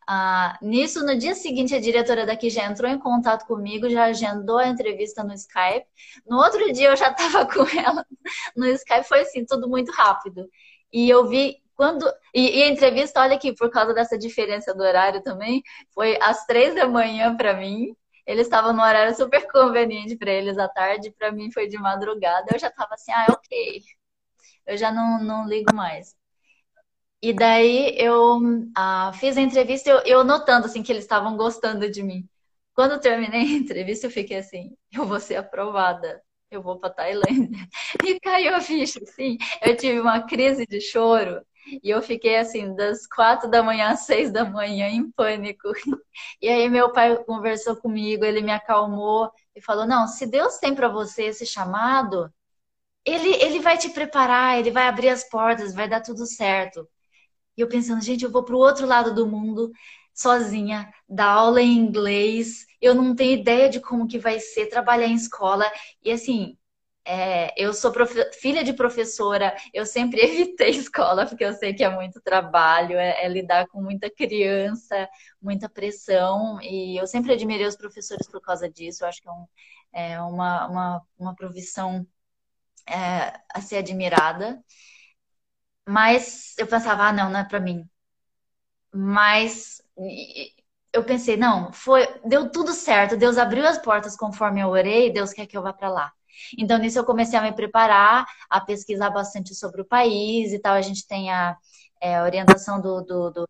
Uh, 0.08 0.56
nisso, 0.66 1.04
no 1.04 1.18
dia 1.18 1.34
seguinte, 1.34 1.74
a 1.74 1.80
diretora 1.80 2.24
daqui 2.24 2.48
já 2.48 2.64
entrou 2.64 2.90
em 2.90 2.98
contato 2.98 3.46
comigo, 3.46 3.90
já 3.90 4.04
agendou 4.04 4.56
a 4.56 4.68
entrevista 4.68 5.22
no 5.22 5.34
Skype. 5.34 5.86
No 6.26 6.38
outro 6.38 6.72
dia, 6.72 6.88
eu 6.88 6.96
já 6.96 7.10
estava 7.12 7.44
com 7.46 7.66
ela 7.78 8.06
no 8.56 8.66
Skype. 8.68 9.04
Foi 9.06 9.20
assim, 9.20 9.44
tudo 9.44 9.68
muito 9.68 9.92
rápido. 9.92 10.48
E 10.90 11.10
eu 11.10 11.28
vi 11.28 11.62
quando. 11.76 12.10
E, 12.34 12.60
e, 12.60 12.62
a 12.62 12.68
entrevista, 12.70 13.20
olha 13.20 13.36
aqui, 13.36 13.54
por 13.54 13.70
causa 13.70 13.92
dessa 13.92 14.16
diferença 14.16 14.74
do 14.74 14.82
horário 14.82 15.22
também, 15.22 15.62
foi 15.94 16.16
às 16.22 16.46
três 16.46 16.74
da 16.74 16.88
manhã 16.88 17.36
para 17.36 17.52
mim. 17.54 17.94
Eles 18.26 18.46
estavam 18.46 18.72
no 18.72 18.82
horário 18.82 19.14
super 19.16 19.46
conveniente 19.50 20.16
para 20.16 20.30
eles 20.32 20.58
à 20.58 20.68
tarde, 20.68 21.10
para 21.12 21.32
mim 21.32 21.50
foi 21.52 21.68
de 21.68 21.78
madrugada. 21.78 22.48
Eu 22.52 22.58
já 22.58 22.68
estava 22.68 22.94
assim, 22.94 23.12
ah, 23.12 23.26
ok. 23.30 23.82
Eu 24.66 24.76
já 24.78 24.92
não, 24.92 25.22
não 25.22 25.46
ligo 25.48 25.74
mais. 25.74 26.16
E 27.22 27.32
daí 27.34 27.94
eu 27.98 28.40
ah, 28.76 29.12
fiz 29.14 29.36
a 29.36 29.40
entrevista, 29.42 29.90
eu, 29.90 29.98
eu 30.06 30.24
notando 30.24 30.66
assim 30.66 30.82
que 30.82 30.90
eles 30.90 31.04
estavam 31.04 31.36
gostando 31.36 31.90
de 31.90 32.02
mim. 32.02 32.26
Quando 32.74 32.92
eu 32.92 33.00
terminei 33.00 33.40
a 33.42 33.58
entrevista, 33.58 34.06
eu 34.06 34.10
fiquei 34.10 34.38
assim, 34.38 34.74
eu 34.92 35.04
vou 35.06 35.20
ser 35.20 35.36
aprovada, 35.36 36.22
eu 36.50 36.62
vou 36.62 36.78
para 36.78 36.90
Tailândia. 36.90 37.68
E 38.06 38.18
caiu 38.20 38.54
a 38.54 38.60
ficha, 38.60 39.00
assim. 39.02 39.36
Eu 39.62 39.76
tive 39.76 40.00
uma 40.00 40.22
crise 40.26 40.66
de 40.66 40.80
choro 40.80 41.44
e 41.82 41.90
eu 41.90 42.02
fiquei 42.02 42.36
assim, 42.38 42.74
das 42.74 43.06
quatro 43.06 43.48
da 43.50 43.62
manhã 43.62 43.90
às 43.90 44.00
seis 44.00 44.32
da 44.32 44.44
manhã, 44.44 44.88
em 44.88 45.10
pânico. 45.10 45.68
E 46.42 46.48
aí 46.48 46.68
meu 46.68 46.92
pai 46.92 47.16
conversou 47.24 47.76
comigo, 47.76 48.24
ele 48.24 48.40
me 48.42 48.52
acalmou 48.52 49.30
e 49.54 49.60
falou: 49.62 49.86
Não, 49.86 50.06
se 50.06 50.26
Deus 50.26 50.58
tem 50.58 50.74
para 50.74 50.88
você 50.88 51.24
esse 51.24 51.46
chamado, 51.46 52.32
ele, 53.04 53.30
ele 53.42 53.60
vai 53.60 53.78
te 53.78 53.90
preparar, 53.90 54.58
ele 54.58 54.70
vai 54.70 54.86
abrir 54.88 55.08
as 55.08 55.24
portas, 55.28 55.74
vai 55.74 55.88
dar 55.88 56.00
tudo 56.02 56.26
certo. 56.26 56.88
E 57.56 57.60
eu 57.60 57.68
pensando, 57.68 58.02
gente, 58.02 58.24
eu 58.24 58.30
vou 58.30 58.44
para 58.44 58.54
o 58.54 58.58
outro 58.58 58.86
lado 58.86 59.14
do 59.14 59.26
mundo 59.26 59.70
sozinha, 60.14 60.92
dar 61.08 61.28
aula 61.30 61.62
em 61.62 61.76
inglês, 61.78 62.66
eu 62.80 62.94
não 62.94 63.14
tenho 63.14 63.40
ideia 63.40 63.68
de 63.68 63.80
como 63.80 64.06
que 64.08 64.18
vai 64.18 64.38
ser 64.40 64.66
trabalhar 64.68 65.06
em 65.06 65.14
escola. 65.14 65.70
E 66.02 66.10
assim, 66.12 66.56
é, 67.04 67.52
eu 67.60 67.72
sou 67.72 67.92
filha 68.40 68.62
de 68.64 68.72
professora, 68.72 69.56
eu 69.72 69.86
sempre 69.86 70.20
evitei 70.22 70.70
escola, 70.70 71.26
porque 71.26 71.44
eu 71.44 71.52
sei 71.54 71.74
que 71.74 71.84
é 71.84 71.90
muito 71.90 72.20
trabalho, 72.20 72.96
é, 72.98 73.24
é, 73.24 73.28
lidar 73.28 73.66
com 73.68 73.82
muita 73.82 74.10
criança, 74.10 75.08
muita 75.40 75.68
pressão, 75.68 76.60
e 76.62 76.96
eu 77.00 77.06
sempre 77.06 77.32
admirei 77.32 77.66
os 77.66 77.76
professores 77.76 78.28
por 78.28 78.40
causa 78.40 78.68
disso, 78.70 79.04
eu 79.04 79.08
acho 79.08 79.22
que 79.22 79.28
é, 79.28 79.32
um, 79.32 79.46
é 79.92 80.22
uma, 80.22 80.66
uma, 80.68 81.02
uma 81.18 81.34
profissão 81.34 82.06
é, 82.88 83.40
a 83.54 83.60
ser 83.60 83.78
admirada. 83.78 84.62
Mas 85.86 86.54
eu 86.58 86.66
pensava, 86.66 87.04
ah, 87.08 87.12
não, 87.12 87.30
não 87.30 87.40
é 87.40 87.44
para 87.44 87.60
mim. 87.60 87.86
Mas 88.92 89.80
eu 90.92 91.04
pensei, 91.04 91.36
não, 91.36 91.72
foi, 91.72 92.06
deu 92.24 92.50
tudo 92.50 92.72
certo. 92.72 93.16
Deus 93.16 93.38
abriu 93.38 93.66
as 93.66 93.78
portas 93.78 94.16
conforme 94.16 94.60
eu 94.60 94.68
orei, 94.68 95.12
Deus 95.12 95.32
quer 95.32 95.46
que 95.46 95.56
eu 95.56 95.62
vá 95.62 95.72
para 95.72 95.88
lá. 95.88 96.12
Então, 96.58 96.78
nisso 96.78 96.98
eu 96.98 97.04
comecei 97.04 97.38
a 97.38 97.42
me 97.42 97.52
preparar, 97.52 98.26
a 98.48 98.60
pesquisar 98.60 99.10
bastante 99.10 99.54
sobre 99.54 99.82
o 99.82 99.84
país 99.84 100.52
e 100.52 100.58
tal. 100.58 100.74
A 100.74 100.82
gente 100.82 101.06
tem 101.06 101.30
a, 101.30 101.56
é, 102.00 102.22
orientação 102.22 102.80
do, 102.80 103.02
do, 103.02 103.30
do 103.30 103.48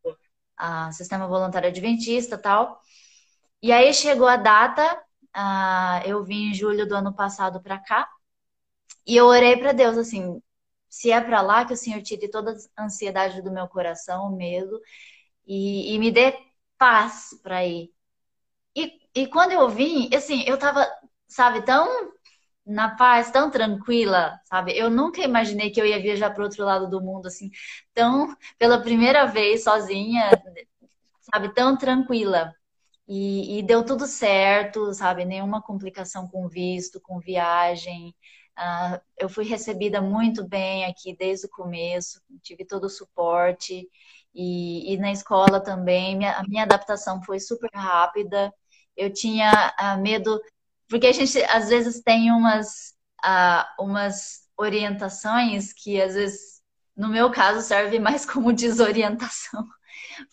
a 0.56 0.92
Sistema 0.92 1.26
Voluntário 1.26 1.68
Adventista 1.68 2.36
tal. 2.36 2.80
E 3.62 3.72
aí 3.72 3.92
chegou 3.94 4.26
a 4.28 4.36
data, 4.36 4.94
uh, 5.36 6.06
eu 6.06 6.24
vim 6.24 6.50
em 6.50 6.54
julho 6.54 6.86
do 6.86 6.94
ano 6.94 7.14
passado 7.14 7.62
para 7.62 7.78
cá, 7.78 8.08
e 9.06 9.16
eu 9.16 9.26
orei 9.26 9.56
para 9.56 9.72
Deus 9.72 9.98
assim: 9.98 10.42
se 10.88 11.10
é 11.12 11.20
para 11.20 11.40
lá, 11.42 11.64
que 11.64 11.74
o 11.74 11.76
Senhor 11.76 12.02
tire 12.02 12.28
toda 12.30 12.56
a 12.76 12.84
ansiedade 12.84 13.42
do 13.42 13.50
meu 13.52 13.68
coração, 13.68 14.26
o 14.26 14.36
medo, 14.36 14.80
e, 15.46 15.94
e 15.94 15.98
me 15.98 16.10
dê 16.10 16.36
paz 16.78 17.30
para 17.42 17.64
ir. 17.66 17.92
E, 18.76 19.00
e 19.14 19.26
quando 19.28 19.52
eu 19.52 19.68
vim, 19.68 20.10
assim, 20.14 20.44
eu 20.46 20.58
tava, 20.58 20.86
sabe, 21.28 21.62
tão 21.62 22.12
na 22.66 22.96
paz, 22.96 23.30
tão 23.30 23.50
tranquila, 23.50 24.38
sabe? 24.44 24.76
Eu 24.76 24.90
nunca 24.90 25.22
imaginei 25.22 25.70
que 25.70 25.80
eu 25.80 25.86
ia 25.86 26.00
viajar 26.00 26.30
para 26.30 26.44
outro 26.44 26.64
lado 26.64 26.88
do 26.88 27.00
mundo, 27.00 27.26
assim, 27.26 27.50
tão, 27.94 28.36
pela 28.58 28.80
primeira 28.82 29.26
vez, 29.26 29.64
sozinha, 29.64 30.30
sabe, 31.20 31.52
tão 31.54 31.76
tranquila. 31.76 32.54
E, 33.08 33.58
e 33.58 33.62
deu 33.62 33.84
tudo 33.84 34.06
certo, 34.06 34.94
sabe? 34.94 35.24
Nenhuma 35.24 35.60
complicação 35.62 36.28
com 36.28 36.48
visto, 36.48 37.00
com 37.00 37.18
viagem. 37.18 38.14
Uh, 38.58 39.00
eu 39.18 39.28
fui 39.28 39.44
recebida 39.44 40.00
muito 40.00 40.46
bem 40.46 40.84
aqui 40.84 41.16
desde 41.16 41.46
o 41.46 41.50
começo, 41.50 42.20
tive 42.42 42.64
todo 42.64 42.84
o 42.84 42.90
suporte. 42.90 43.88
E, 44.34 44.92
e 44.94 44.96
na 44.98 45.10
escola 45.10 45.60
também, 45.60 46.16
minha, 46.16 46.38
a 46.38 46.42
minha 46.44 46.62
adaptação 46.62 47.22
foi 47.22 47.40
super 47.40 47.70
rápida. 47.74 48.52
Eu 48.96 49.12
tinha 49.12 49.74
uh, 49.80 50.00
medo, 50.00 50.40
porque 50.90 51.06
a 51.06 51.12
gente 51.12 51.40
às 51.44 51.68
vezes 51.68 52.02
tem 52.02 52.32
umas, 52.32 52.94
uh, 53.24 53.82
umas 53.84 54.40
orientações 54.58 55.72
que 55.72 56.02
às 56.02 56.14
vezes, 56.14 56.60
no 56.96 57.08
meu 57.08 57.30
caso, 57.30 57.66
serve 57.66 57.98
mais 58.00 58.26
como 58.26 58.52
desorientação, 58.52 59.64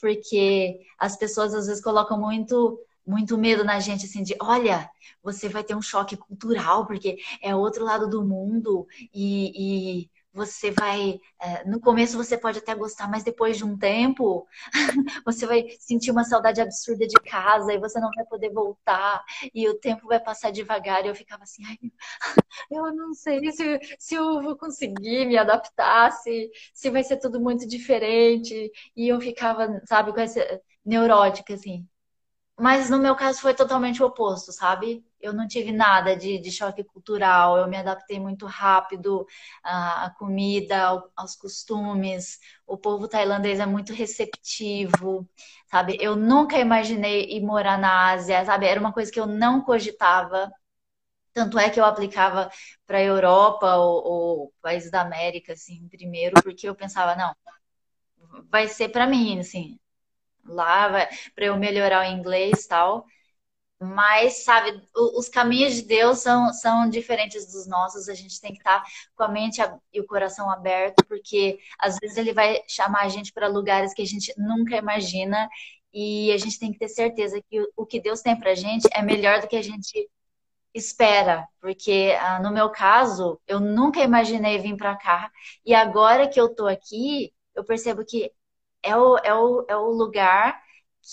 porque 0.01 0.79
as 0.99 1.15
pessoas 1.15 1.53
às 1.53 1.67
vezes 1.67 1.81
colocam 1.83 2.19
muito 2.19 2.79
muito 3.05 3.37
medo 3.37 3.63
na 3.63 3.79
gente, 3.79 4.05
assim, 4.05 4.21
de 4.21 4.35
olha, 4.41 4.89
você 5.23 5.47
vai 5.47 5.63
ter 5.63 5.73
um 5.73 5.81
choque 5.81 6.17
cultural, 6.17 6.85
porque 6.85 7.17
é 7.41 7.55
outro 7.55 7.85
lado 7.85 8.09
do 8.09 8.21
mundo, 8.21 8.85
e, 9.13 10.01
e 10.03 10.11
você 10.34 10.72
vai. 10.72 11.19
É, 11.41 11.63
no 11.65 11.79
começo 11.79 12.17
você 12.17 12.38
pode 12.38 12.60
até 12.60 12.75
gostar, 12.75 13.10
mas 13.10 13.24
depois 13.24 13.57
de 13.57 13.65
um 13.65 13.77
tempo, 13.77 14.48
você 15.25 15.46
vai 15.48 15.65
sentir 15.79 16.12
uma 16.12 16.24
saudade 16.24 16.62
absurda 16.62 17.07
de 17.07 17.15
casa 17.22 17.74
e 17.74 17.79
você 17.79 18.00
não 18.00 18.10
vai 18.15 18.25
poder 18.25 18.51
voltar, 18.51 19.24
e 19.53 19.67
o 19.69 19.79
tempo 19.79 20.07
vai 20.07 20.19
passar 20.19 20.51
devagar. 20.51 21.05
E 21.05 21.10
eu 21.10 21.15
ficava 21.15 21.43
assim, 21.43 21.63
ai, 21.65 21.77
eu 22.72 22.93
não 22.96 23.13
sei 23.13 23.51
se, 23.51 23.79
se 24.00 24.15
eu 24.15 24.41
vou 24.41 24.57
conseguir 24.57 25.25
me 25.25 25.38
adaptar, 25.38 26.12
se, 26.12 26.50
se 26.74 26.89
vai 26.89 27.03
ser 27.03 27.17
tudo 27.17 27.39
muito 27.39 27.67
diferente. 27.67 28.72
E 28.96 29.07
eu 29.07 29.19
ficava, 29.22 29.81
sabe, 29.86 30.13
com 30.13 30.19
essa 30.22 30.41
neurótica, 30.86 31.53
assim. 31.53 31.88
Mas 32.60 32.89
no 32.89 33.00
meu 33.00 33.15
caso 33.15 33.41
foi 33.41 33.53
totalmente 33.55 34.03
o 34.03 34.07
oposto, 34.07 34.51
sabe? 34.53 35.05
Eu 35.19 35.33
não 35.33 35.47
tive 35.47 35.71
nada 35.71 36.15
de, 36.15 36.38
de 36.39 36.51
choque 36.51 36.83
cultural, 36.83 37.57
eu 37.57 37.67
me 37.67 37.77
adaptei 37.77 38.19
muito 38.19 38.45
rápido 38.45 39.25
à, 39.63 40.05
à 40.05 40.09
comida, 40.12 41.03
aos 41.15 41.36
costumes. 41.36 42.39
O 42.65 42.77
povo 42.77 43.07
tailandês 43.07 43.59
é 43.59 43.65
muito 43.65 43.93
receptivo, 43.93 45.27
sabe? 45.69 45.97
Eu 46.00 46.15
nunca 46.15 46.57
imaginei 46.59 47.25
ir 47.31 47.41
morar 47.41 47.77
na 47.79 48.12
Ásia, 48.12 48.45
sabe? 48.45 48.67
Era 48.67 48.79
uma 48.79 48.93
coisa 48.93 49.12
que 49.12 49.19
eu 49.19 49.25
não 49.27 49.62
cogitava. 49.62 50.51
Tanto 51.33 51.59
é 51.59 51.69
que 51.69 51.79
eu 51.79 51.86
aplicava 51.86 52.50
para 52.86 52.97
a 53.00 53.03
Europa 53.03 53.75
ou, 53.77 54.03
ou 54.05 54.53
países 54.62 54.91
da 54.91 55.01
América, 55.01 55.53
assim, 55.53 55.88
primeiro, 55.89 56.41
porque 56.43 56.67
eu 56.67 56.75
pensava, 56.75 57.15
não, 57.15 57.33
vai 58.50 58.67
ser 58.67 58.89
para 58.89 59.07
mim, 59.07 59.39
assim, 59.39 59.79
lá 60.45 60.89
para 61.36 61.45
eu 61.45 61.57
melhorar 61.57 62.01
o 62.07 62.12
inglês 62.17 62.65
e 62.65 62.69
tal. 62.69 63.05
Mas, 63.79 64.43
sabe, 64.43 64.81
os 64.96 65.29
caminhos 65.29 65.75
de 65.75 65.84
Deus 65.84 66.19
são, 66.19 66.51
são 66.51 66.89
diferentes 66.89 67.51
dos 67.51 67.67
nossos. 67.67 68.10
A 68.10 68.15
gente 68.15 68.41
tem 68.41 68.51
que 68.51 68.57
estar 68.57 68.84
com 69.15 69.24
a 69.24 69.27
mente 69.27 69.62
e 69.93 70.01
o 70.01 70.07
coração 70.07 70.50
aberto, 70.50 71.05
porque 71.07 71.60
às 71.79 71.98
vezes 72.00 72.17
ele 72.17 72.34
vai 72.34 72.62
chamar 72.67 73.03
a 73.03 73.10
gente 73.10 73.31
para 73.31 73.48
lugares 73.48 73.93
que 73.93 74.01
a 74.01 74.05
gente 74.05 74.34
nunca 74.38 74.75
imagina. 74.75 75.48
E 75.93 76.31
a 76.31 76.38
gente 76.38 76.60
tem 76.60 76.72
que 76.72 76.79
ter 76.79 76.89
certeza 76.89 77.41
que 77.50 77.62
o 77.75 77.86
que 77.86 78.00
Deus 78.00 78.22
tem 78.22 78.36
para 78.39 78.51
a 78.51 78.55
gente 78.55 78.88
é 78.93 79.01
melhor 79.01 79.41
do 79.41 79.48
que 79.48 79.55
a 79.55 79.62
gente 79.62 80.10
espera. 80.74 81.48
Porque 81.60 82.15
ah, 82.19 82.39
no 82.39 82.51
meu 82.51 82.69
caso, 82.69 83.39
eu 83.48 83.60
nunca 83.60 84.01
imaginei 84.01 84.57
vir 84.60 84.75
para 84.77 84.96
cá. 84.96 85.31
E 85.65 85.74
agora 85.74 86.27
que 86.27 86.39
eu 86.39 86.53
tô 86.53 86.67
aqui, 86.67 87.34
eu 87.55 87.63
percebo 87.63 88.05
que 88.05 88.31
é 88.84 88.96
o, 88.96 89.17
é 89.17 89.34
o, 89.34 89.65
é 89.69 89.75
o 89.77 89.89
lugar 89.91 90.62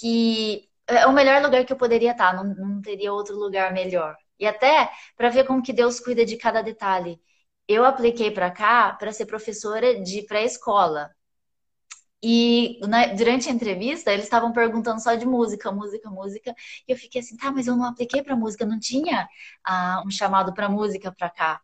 que. 0.01 0.69
É 0.87 1.07
o 1.07 1.13
melhor 1.13 1.43
lugar 1.43 1.65
que 1.65 1.73
eu 1.73 1.77
poderia 1.77 2.13
estar, 2.13 2.35
não, 2.35 2.45
não 2.45 2.83
teria 2.83 3.13
outro 3.13 3.37
lugar 3.37 3.73
melhor. 3.73 4.17
E 4.39 4.47
até 4.47 4.91
para 5.17 5.31
ver 5.31 5.45
como 5.47 5.63
que 5.63 5.73
Deus 5.73 6.01
cuida 6.01 6.25
de 6.25 6.37
cada 6.37 6.63
detalhe. 6.63 7.21
Eu 7.67 7.85
apliquei 7.85 8.31
para 8.31 8.51
cá 8.51 8.93
para 8.95 9.13
ser 9.13 9.27
professora 9.27 10.01
de 10.03 10.23
pré-escola. 10.27 11.11
E 12.23 12.79
na, 12.87 13.07
durante 13.09 13.49
a 13.49 13.53
entrevista, 13.53 14.11
eles 14.13 14.25
estavam 14.25 14.51
perguntando 14.53 15.03
só 15.03 15.15
de 15.15 15.27
música, 15.27 15.71
música, 15.71 16.11
música. 16.11 16.55
E 16.89 16.93
eu 16.93 16.97
fiquei 16.97 17.21
assim, 17.21 17.37
tá, 17.37 17.51
mas 17.53 17.67
eu 17.67 17.77
não 17.77 17.85
apliquei 17.87 18.23
para 18.23 18.35
música, 18.37 18.65
não 18.65 18.79
tinha 18.81 19.29
ah, 19.65 20.03
um 20.07 20.11
chamado 20.11 20.55
para 20.55 20.69
música 20.69 21.13
para 21.13 21.29
cá. 21.31 21.61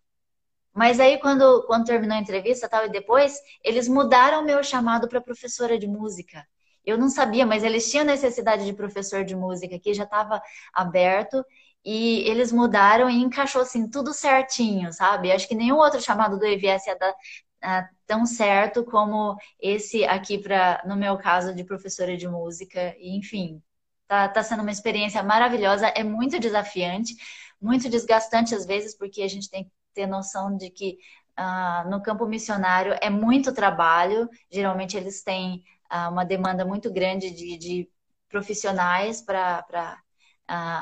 Mas 0.74 1.00
aí, 1.00 1.18
quando, 1.18 1.64
quando 1.66 1.86
terminou 1.86 2.16
a 2.16 2.20
entrevista 2.20 2.68
tal, 2.68 2.86
e 2.86 2.90
depois, 2.90 3.38
eles 3.64 3.88
mudaram 3.88 4.44
meu 4.44 4.62
chamado 4.62 5.08
para 5.08 5.20
professora 5.20 5.78
de 5.78 5.86
música. 5.86 6.46
Eu 6.84 6.98
não 6.98 7.08
sabia, 7.08 7.46
mas 7.46 7.62
eles 7.62 7.90
tinham 7.90 8.04
necessidade 8.04 8.64
de 8.64 8.72
professor 8.72 9.24
de 9.24 9.36
música, 9.36 9.78
que 9.78 9.94
já 9.94 10.04
estava 10.04 10.42
aberto. 10.72 11.44
e 11.84 12.20
eles 12.28 12.52
mudaram 12.52 13.08
e 13.08 13.16
encaixou 13.22 13.62
assim 13.62 13.88
tudo 13.88 14.12
certinho, 14.12 14.92
sabe? 14.92 15.32
Acho 15.32 15.48
que 15.48 15.54
nenhum 15.54 15.76
outro 15.76 16.00
chamado 16.00 16.38
do 16.38 16.44
EVS 16.46 16.86
ia 16.86 16.98
dar 16.98 17.10
uh, 17.12 17.88
tão 18.06 18.26
certo 18.26 18.84
como 18.84 19.36
esse 19.60 20.04
aqui 20.04 20.38
para, 20.38 20.82
no 20.86 20.96
meu 20.96 21.16
caso, 21.18 21.54
de 21.54 21.64
professora 21.64 22.16
de 22.16 22.28
música. 22.28 22.94
E, 22.98 23.16
enfim, 23.16 23.62
tá, 24.06 24.28
tá 24.28 24.42
sendo 24.42 24.62
uma 24.62 24.70
experiência 24.70 25.22
maravilhosa. 25.22 25.86
É 25.88 26.02
muito 26.04 26.38
desafiante, 26.38 27.14
muito 27.60 27.88
desgastante 27.88 28.54
às 28.54 28.66
vezes, 28.66 28.96
porque 28.96 29.22
a 29.22 29.28
gente 29.28 29.48
tem 29.50 29.64
que 29.64 29.70
ter 29.94 30.06
noção 30.06 30.56
de 30.56 30.70
que 30.70 30.98
uh, 31.38 31.88
no 31.90 32.02
campo 32.02 32.26
missionário 32.26 32.96
é 33.00 33.10
muito 33.10 33.52
trabalho. 33.54 34.28
Geralmente 34.50 34.96
eles 34.96 35.22
têm 35.22 35.62
uma 36.08 36.24
demanda 36.24 36.64
muito 36.64 36.92
grande 36.92 37.30
de, 37.30 37.56
de 37.58 37.90
profissionais 38.28 39.22
para 39.22 39.64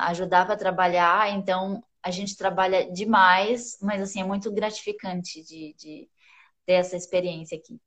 ajudar 0.07 0.45
para 0.45 0.57
trabalhar, 0.57 1.29
então 1.31 1.83
a 2.03 2.11
gente 2.11 2.35
trabalha 2.37 2.89
demais, 2.91 3.77
mas 3.81 4.01
assim, 4.01 4.21
é 4.21 4.23
muito 4.23 4.51
gratificante 4.51 5.43
de, 5.43 5.73
de 5.77 6.09
ter 6.65 6.73
essa 6.73 6.95
experiência 6.97 7.57
aqui. 7.57 7.79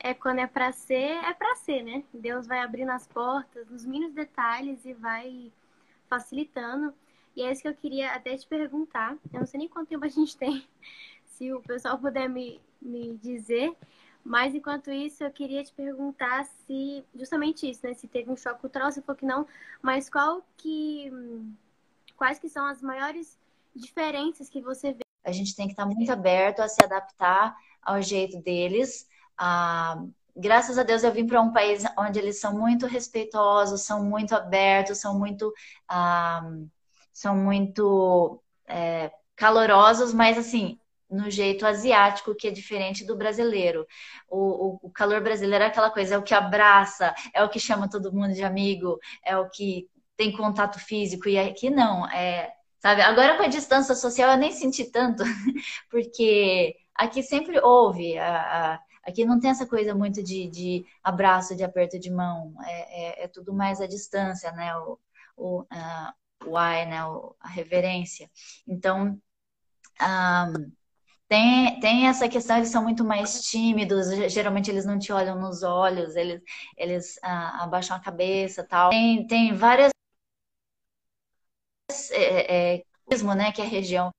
É 0.00 0.14
quando 0.14 0.38
é 0.38 0.46
para 0.46 0.70
ser, 0.72 0.94
é 1.24 1.34
para 1.34 1.56
ser, 1.56 1.82
né? 1.82 2.04
Deus 2.14 2.46
vai 2.46 2.60
abrindo 2.60 2.90
as 2.90 3.06
portas 3.06 3.68
nos 3.68 3.84
mínimos 3.84 4.14
detalhes 4.14 4.84
e 4.84 4.92
vai 4.94 5.52
facilitando. 6.08 6.94
E 7.34 7.42
é 7.42 7.50
isso 7.52 7.62
que 7.62 7.68
eu 7.68 7.74
queria 7.74 8.12
até 8.12 8.36
te 8.36 8.46
perguntar. 8.46 9.16
Eu 9.32 9.40
não 9.40 9.46
sei 9.46 9.58
nem 9.58 9.68
quanto 9.68 9.88
tempo 9.88 10.04
a 10.04 10.08
gente 10.08 10.36
tem, 10.36 10.66
se 11.26 11.52
o 11.52 11.60
pessoal 11.62 11.98
puder 11.98 12.28
me, 12.28 12.60
me 12.80 13.16
dizer. 13.16 13.74
Mas 14.24 14.54
enquanto 14.54 14.90
isso, 14.90 15.24
eu 15.24 15.30
queria 15.30 15.64
te 15.64 15.72
perguntar 15.72 16.44
se 16.44 17.04
justamente 17.14 17.68
isso, 17.68 17.86
né? 17.86 17.94
Se 17.94 18.06
teve 18.06 18.30
um 18.30 18.36
choque 18.36 18.60
cultural, 18.60 18.92
se 18.92 19.00
for 19.02 19.16
que 19.16 19.24
não, 19.24 19.46
mas 19.82 20.10
qual 20.10 20.42
que 20.56 21.10
quais 22.16 22.38
que 22.38 22.48
são 22.48 22.66
as 22.66 22.82
maiores 22.82 23.38
diferenças 23.74 24.48
que 24.48 24.60
você 24.60 24.92
vê? 24.92 25.00
A 25.24 25.32
gente 25.32 25.54
tem 25.54 25.66
que 25.66 25.72
estar 25.72 25.86
muito 25.86 26.10
aberto 26.10 26.60
a 26.60 26.68
se 26.68 26.82
adaptar 26.82 27.56
ao 27.82 28.02
jeito 28.02 28.40
deles. 28.42 29.06
Ah, 29.36 30.02
graças 30.36 30.78
a 30.78 30.82
Deus 30.82 31.02
eu 31.02 31.12
vim 31.12 31.26
para 31.26 31.40
um 31.40 31.52
país 31.52 31.84
onde 31.98 32.18
eles 32.18 32.40
são 32.40 32.58
muito 32.58 32.86
respeitosos, 32.86 33.82
são 33.82 34.04
muito 34.04 34.34
abertos, 34.34 34.98
são 34.98 35.18
muito 35.18 35.52
ah, 35.88 36.42
são 37.12 37.36
muito 37.36 38.42
é, 38.66 39.10
calorosos, 39.34 40.12
mas 40.12 40.38
assim 40.38 40.78
no 41.10 41.30
jeito 41.30 41.66
asiático, 41.66 42.34
que 42.34 42.48
é 42.48 42.50
diferente 42.50 43.04
do 43.04 43.16
brasileiro. 43.16 43.86
O, 44.28 44.38
o, 44.38 44.78
o, 44.82 44.90
calor 44.90 45.22
brasileiro 45.22 45.64
é 45.64 45.68
aquela 45.68 45.90
coisa, 45.90 46.14
é 46.14 46.18
o 46.18 46.22
que 46.22 46.34
abraça, 46.34 47.14
é 47.34 47.42
o 47.42 47.48
que 47.48 47.58
chama 47.58 47.88
todo 47.88 48.12
mundo 48.12 48.34
de 48.34 48.44
amigo, 48.44 48.98
é 49.24 49.36
o 49.36 49.48
que 49.48 49.88
tem 50.16 50.36
contato 50.36 50.78
físico, 50.78 51.28
e 51.28 51.38
aqui 51.38 51.70
não, 51.70 52.06
é, 52.08 52.52
sabe? 52.78 53.02
Agora 53.02 53.36
com 53.36 53.44
a 53.44 53.48
distância 53.48 53.94
social 53.94 54.32
eu 54.32 54.36
nem 54.36 54.52
senti 54.52 54.84
tanto, 54.90 55.22
porque 55.90 56.76
aqui 56.94 57.22
sempre 57.22 57.60
houve, 57.60 58.18
a, 58.18 58.74
a, 58.74 58.80
aqui 59.04 59.24
não 59.24 59.40
tem 59.40 59.50
essa 59.50 59.66
coisa 59.66 59.94
muito 59.94 60.22
de, 60.22 60.48
de 60.48 60.84
abraço, 61.02 61.56
de 61.56 61.64
aperto 61.64 61.98
de 61.98 62.10
mão, 62.10 62.52
é, 62.64 63.22
é, 63.22 63.24
é 63.24 63.28
tudo 63.28 63.52
mais 63.54 63.80
à 63.80 63.86
distância, 63.86 64.50
né? 64.52 64.76
O, 64.76 64.98
o, 65.36 65.60
uh, 65.62 66.48
o 66.50 66.56
ai, 66.56 66.86
né? 66.86 67.04
O, 67.06 67.34
a 67.40 67.48
reverência. 67.48 68.30
Então, 68.66 69.20
um, 70.00 70.72
tem, 71.28 71.78
tem 71.80 72.06
essa 72.06 72.28
questão, 72.28 72.56
eles 72.56 72.70
são 72.70 72.82
muito 72.82 73.04
mais 73.04 73.42
tímidos, 73.42 74.08
geralmente 74.32 74.70
eles 74.70 74.86
não 74.86 74.98
te 74.98 75.12
olham 75.12 75.38
nos 75.38 75.62
olhos, 75.62 76.16
eles, 76.16 76.42
eles 76.76 77.18
ah, 77.22 77.64
abaixam 77.64 77.96
a 77.96 78.00
cabeça 78.00 78.64
tal. 78.64 78.88
Tem, 78.90 79.26
tem 79.26 79.54
várias. 79.54 79.90
É, 82.10 82.76
é, 82.78 82.84
né, 83.36 83.52
que 83.52 83.60
é 83.60 83.64
a 83.64 83.68
região, 83.68 84.10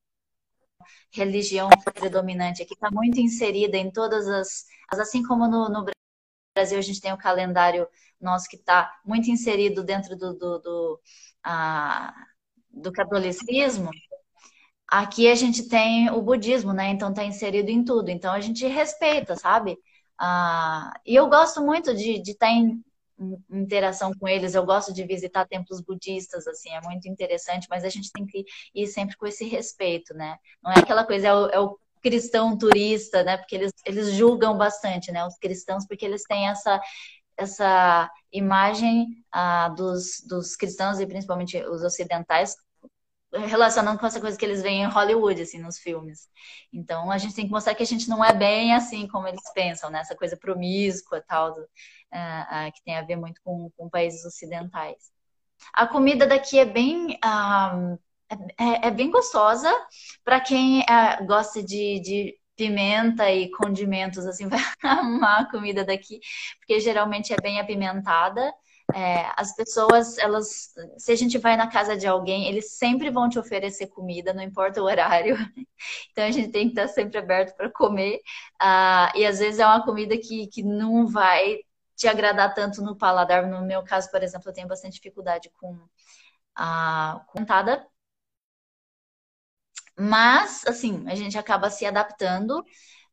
religião 1.11 1.69
predominante 1.93 2.61
aqui, 2.61 2.73
está 2.73 2.89
muito 2.91 3.19
inserida 3.19 3.77
em 3.77 3.91
todas 3.91 4.27
as. 4.27 4.65
Assim 4.91 5.23
como 5.23 5.47
no, 5.47 5.69
no 5.69 5.85
Brasil 6.55 6.77
a 6.77 6.81
gente 6.81 7.01
tem 7.01 7.13
o 7.13 7.17
calendário 7.17 7.87
nosso 8.21 8.47
que 8.49 8.55
está 8.57 8.99
muito 9.05 9.29
inserido 9.31 9.83
dentro 9.83 10.15
do, 10.15 10.33
do, 10.37 10.59
do, 10.59 11.01
ah, 11.43 12.13
do 12.69 12.91
catolicismo, 12.91 13.89
Aqui 14.91 15.29
a 15.29 15.35
gente 15.35 15.67
tem 15.69 16.09
o 16.09 16.21
budismo, 16.21 16.73
né? 16.73 16.89
Então 16.89 17.13
tá 17.13 17.23
inserido 17.23 17.69
em 17.69 17.83
tudo. 17.83 18.09
Então 18.09 18.33
a 18.33 18.39
gente 18.39 18.65
respeita, 18.67 19.35
sabe? 19.35 19.77
Ah, 20.17 20.91
e 21.05 21.15
eu 21.15 21.27
gosto 21.29 21.61
muito 21.61 21.95
de 21.95 22.21
estar 22.21 22.47
tá 22.47 22.51
em, 22.51 22.83
interação 23.51 24.11
com 24.13 24.27
eles. 24.27 24.55
Eu 24.55 24.65
gosto 24.65 24.93
de 24.93 25.03
visitar 25.03 25.47
templos 25.47 25.81
budistas, 25.81 26.47
assim, 26.47 26.69
é 26.71 26.81
muito 26.81 27.07
interessante. 27.07 27.67
Mas 27.69 27.83
a 27.83 27.89
gente 27.89 28.11
tem 28.11 28.25
que 28.25 28.43
ir 28.73 28.87
sempre 28.87 29.15
com 29.17 29.27
esse 29.27 29.45
respeito, 29.47 30.13
né? 30.13 30.37
Não 30.63 30.71
é 30.71 30.79
aquela 30.79 31.05
coisa, 31.05 31.27
é 31.27 31.33
o, 31.33 31.47
é 31.49 31.59
o 31.59 31.77
cristão 32.01 32.57
turista, 32.57 33.23
né? 33.23 33.37
Porque 33.37 33.55
eles, 33.55 33.71
eles 33.85 34.13
julgam 34.13 34.57
bastante, 34.57 35.11
né? 35.11 35.25
Os 35.25 35.37
cristãos, 35.37 35.85
porque 35.85 36.05
eles 36.05 36.23
têm 36.23 36.47
essa 36.47 36.81
essa 37.37 38.11
imagem 38.33 39.23
ah, 39.31 39.69
dos, 39.69 40.21
dos 40.27 40.57
cristãos 40.57 40.99
e 40.99 41.07
principalmente 41.07 41.57
os 41.69 41.83
ocidentais 41.83 42.53
relacionando 43.33 43.99
com 43.99 44.05
essa 44.05 44.19
coisa 44.19 44.37
que 44.37 44.43
eles 44.43 44.61
veem 44.61 44.83
em 44.83 44.87
Hollywood, 44.87 45.41
assim, 45.41 45.59
nos 45.59 45.77
filmes. 45.77 46.27
Então, 46.73 47.11
a 47.11 47.17
gente 47.17 47.35
tem 47.35 47.45
que 47.45 47.51
mostrar 47.51 47.75
que 47.75 47.83
a 47.83 47.85
gente 47.85 48.09
não 48.09 48.23
é 48.23 48.33
bem 48.33 48.73
assim 48.73 49.07
como 49.07 49.27
eles 49.27 49.41
pensam, 49.53 49.89
né? 49.89 49.99
Essa 49.99 50.15
coisa 50.15 50.35
promíscua, 50.35 51.23
tal, 51.27 51.51
uh, 51.51 51.55
uh, 51.61 52.71
que 52.73 52.83
tem 52.83 52.97
a 52.97 53.03
ver 53.03 53.15
muito 53.15 53.39
com, 53.43 53.69
com 53.77 53.89
países 53.89 54.25
ocidentais. 54.25 55.11
A 55.73 55.87
comida 55.87 56.25
daqui 56.25 56.59
é 56.59 56.65
bem... 56.65 57.19
Uh, 57.23 57.99
é, 58.59 58.87
é, 58.87 58.91
bem 58.91 59.09
gostosa 59.09 59.73
para 60.23 60.39
quem 60.39 60.85
gosta 61.25 61.63
de, 61.63 61.99
de 61.99 62.39
pimenta 62.55 63.31
e 63.31 63.49
condimentos, 63.49 64.23
assim, 64.27 64.47
vai 64.49 64.59
amar 64.83 65.41
a 65.41 65.49
comida 65.49 65.83
daqui, 65.83 66.19
porque 66.59 66.79
geralmente 66.79 67.33
é 67.33 67.37
bem 67.41 67.59
apimentada. 67.59 68.53
É, 68.95 69.31
as 69.37 69.55
pessoas, 69.55 70.17
elas, 70.17 70.73
se 70.97 71.11
a 71.11 71.15
gente 71.15 71.37
vai 71.37 71.55
na 71.55 71.67
casa 71.69 71.95
de 71.95 72.07
alguém, 72.07 72.47
eles 72.47 72.71
sempre 72.77 73.11
vão 73.11 73.29
te 73.29 73.37
oferecer 73.37 73.87
comida, 73.87 74.33
não 74.33 74.41
importa 74.43 74.81
o 74.81 74.85
horário. 74.85 75.35
Então 76.11 76.25
a 76.25 76.31
gente 76.31 76.51
tem 76.51 76.65
que 76.65 76.71
estar 76.79 76.87
sempre 76.89 77.17
aberto 77.19 77.55
para 77.55 77.71
comer. 77.71 78.19
Ah, 78.59 79.11
e 79.15 79.25
às 79.25 79.39
vezes 79.39 79.59
é 79.59 79.65
uma 79.65 79.83
comida 79.85 80.17
que, 80.17 80.47
que 80.47 80.61
não 80.63 81.07
vai 81.07 81.59
te 81.95 82.07
agradar 82.07 82.53
tanto 82.53 82.81
no 82.81 82.97
paladar. 82.97 83.47
No 83.47 83.61
meu 83.65 83.83
caso, 83.83 84.11
por 84.11 84.21
exemplo, 84.23 84.49
eu 84.49 84.53
tenho 84.53 84.67
bastante 84.67 84.95
dificuldade 84.95 85.49
com 85.59 85.77
a 86.55 87.21
contada. 87.29 87.87
Mas, 89.97 90.65
assim, 90.65 91.03
a 91.07 91.15
gente 91.15 91.37
acaba 91.37 91.69
se 91.69 91.85
adaptando. 91.85 92.63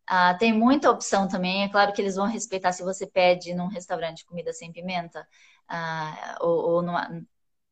Ah, 0.09 0.35
tem 0.35 0.53
muita 0.53 0.91
opção 0.91 1.27
também. 1.29 1.65
É 1.65 1.69
claro 1.69 1.93
que 1.93 2.01
eles 2.01 2.17
vão 2.17 2.27
respeitar 2.27 2.73
se 2.73 2.83
você 2.83 3.07
pede 3.07 3.55
num 3.55 3.67
restaurante 3.69 4.25
comida 4.27 4.53
sem 4.53 4.73
pimenta 4.73 5.27
ah, 5.69 6.39
ou, 6.41 6.77
ou 6.77 6.83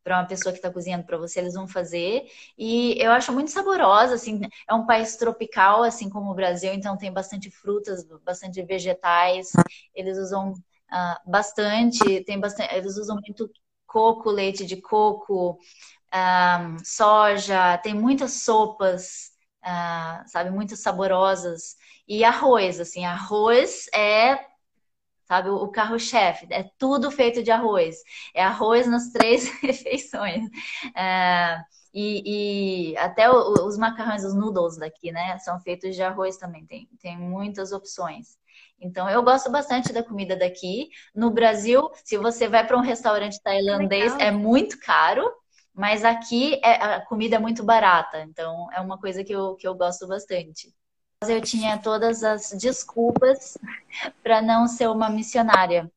para 0.02 0.18
uma 0.20 0.26
pessoa 0.26 0.52
que 0.52 0.58
está 0.58 0.70
cozinhando 0.70 1.04
para 1.06 1.16
você, 1.16 1.38
eles 1.40 1.54
vão 1.54 1.66
fazer. 1.66 2.24
E 2.58 2.94
eu 3.02 3.10
acho 3.12 3.32
muito 3.32 3.50
saborosa, 3.50 4.14
assim, 4.14 4.40
é 4.68 4.74
um 4.74 4.84
país 4.86 5.16
tropical, 5.16 5.82
assim 5.82 6.10
como 6.10 6.30
o 6.30 6.34
Brasil, 6.34 6.72
então 6.74 6.96
tem 6.96 7.10
bastante 7.12 7.50
frutas, 7.50 8.04
bastante 8.22 8.62
vegetais. 8.62 9.50
Eles 9.94 10.18
usam 10.18 10.52
ah, 10.90 11.20
bastante, 11.26 12.22
tem 12.24 12.38
bastante, 12.38 12.74
eles 12.74 12.96
usam 12.98 13.16
muito 13.26 13.50
coco, 13.86 14.30
leite 14.30 14.66
de 14.66 14.76
coco, 14.80 15.58
ah, 16.12 16.76
soja, 16.84 17.78
tem 17.78 17.94
muitas 17.94 18.42
sopas, 18.42 19.32
ah, 19.64 20.24
sabe, 20.26 20.50
muito 20.50 20.76
saborosas. 20.76 21.76
E 22.06 22.24
arroz, 22.24 22.80
assim, 22.80 23.04
arroz 23.04 23.86
é 23.94 24.38
sabe? 25.24 25.48
O 25.48 25.68
carro-chefe, 25.68 26.46
é 26.50 26.64
tudo 26.78 27.10
feito 27.10 27.42
de 27.42 27.50
arroz. 27.50 27.96
É 28.34 28.42
arroz 28.42 28.86
nas 28.86 29.10
três 29.10 29.48
refeições. 29.60 30.48
É, 30.94 31.58
e, 31.92 32.92
e, 32.92 32.96
até 32.98 33.30
os 33.30 33.78
macarrões, 33.78 34.24
os 34.24 34.34
noodles 34.34 34.76
daqui, 34.76 35.12
né? 35.12 35.38
São 35.38 35.60
feitos 35.60 35.94
de 35.94 36.02
arroz 36.02 36.36
também, 36.36 36.66
tem, 36.66 36.88
tem 37.00 37.16
muitas 37.16 37.72
opções. 37.72 38.36
Então, 38.80 39.08
eu 39.08 39.22
gosto 39.22 39.50
bastante 39.50 39.92
da 39.92 40.02
comida 40.02 40.36
daqui. 40.36 40.90
No 41.14 41.30
Brasil, 41.30 41.88
se 42.04 42.18
você 42.18 42.48
vai 42.48 42.66
para 42.66 42.76
um 42.76 42.82
restaurante 42.82 43.40
tailandês, 43.42 44.12
Legal. 44.12 44.28
é 44.28 44.30
muito 44.30 44.78
caro, 44.80 45.30
mas 45.74 46.04
aqui 46.04 46.60
é, 46.64 46.74
a 46.96 47.00
comida 47.06 47.36
é 47.36 47.38
muito 47.38 47.64
barata. 47.64 48.20
Então, 48.22 48.68
é 48.72 48.80
uma 48.80 48.98
coisa 48.98 49.24
que 49.24 49.32
eu, 49.32 49.56
que 49.56 49.66
eu 49.66 49.74
gosto 49.74 50.06
bastante 50.06 50.72
eu 51.30 51.40
tinha 51.40 51.78
todas 51.78 52.22
as 52.22 52.50
desculpas 52.52 53.56
para 54.22 54.42
não 54.42 54.66
ser 54.66 54.88
uma 54.88 55.08
missionária. 55.08 55.90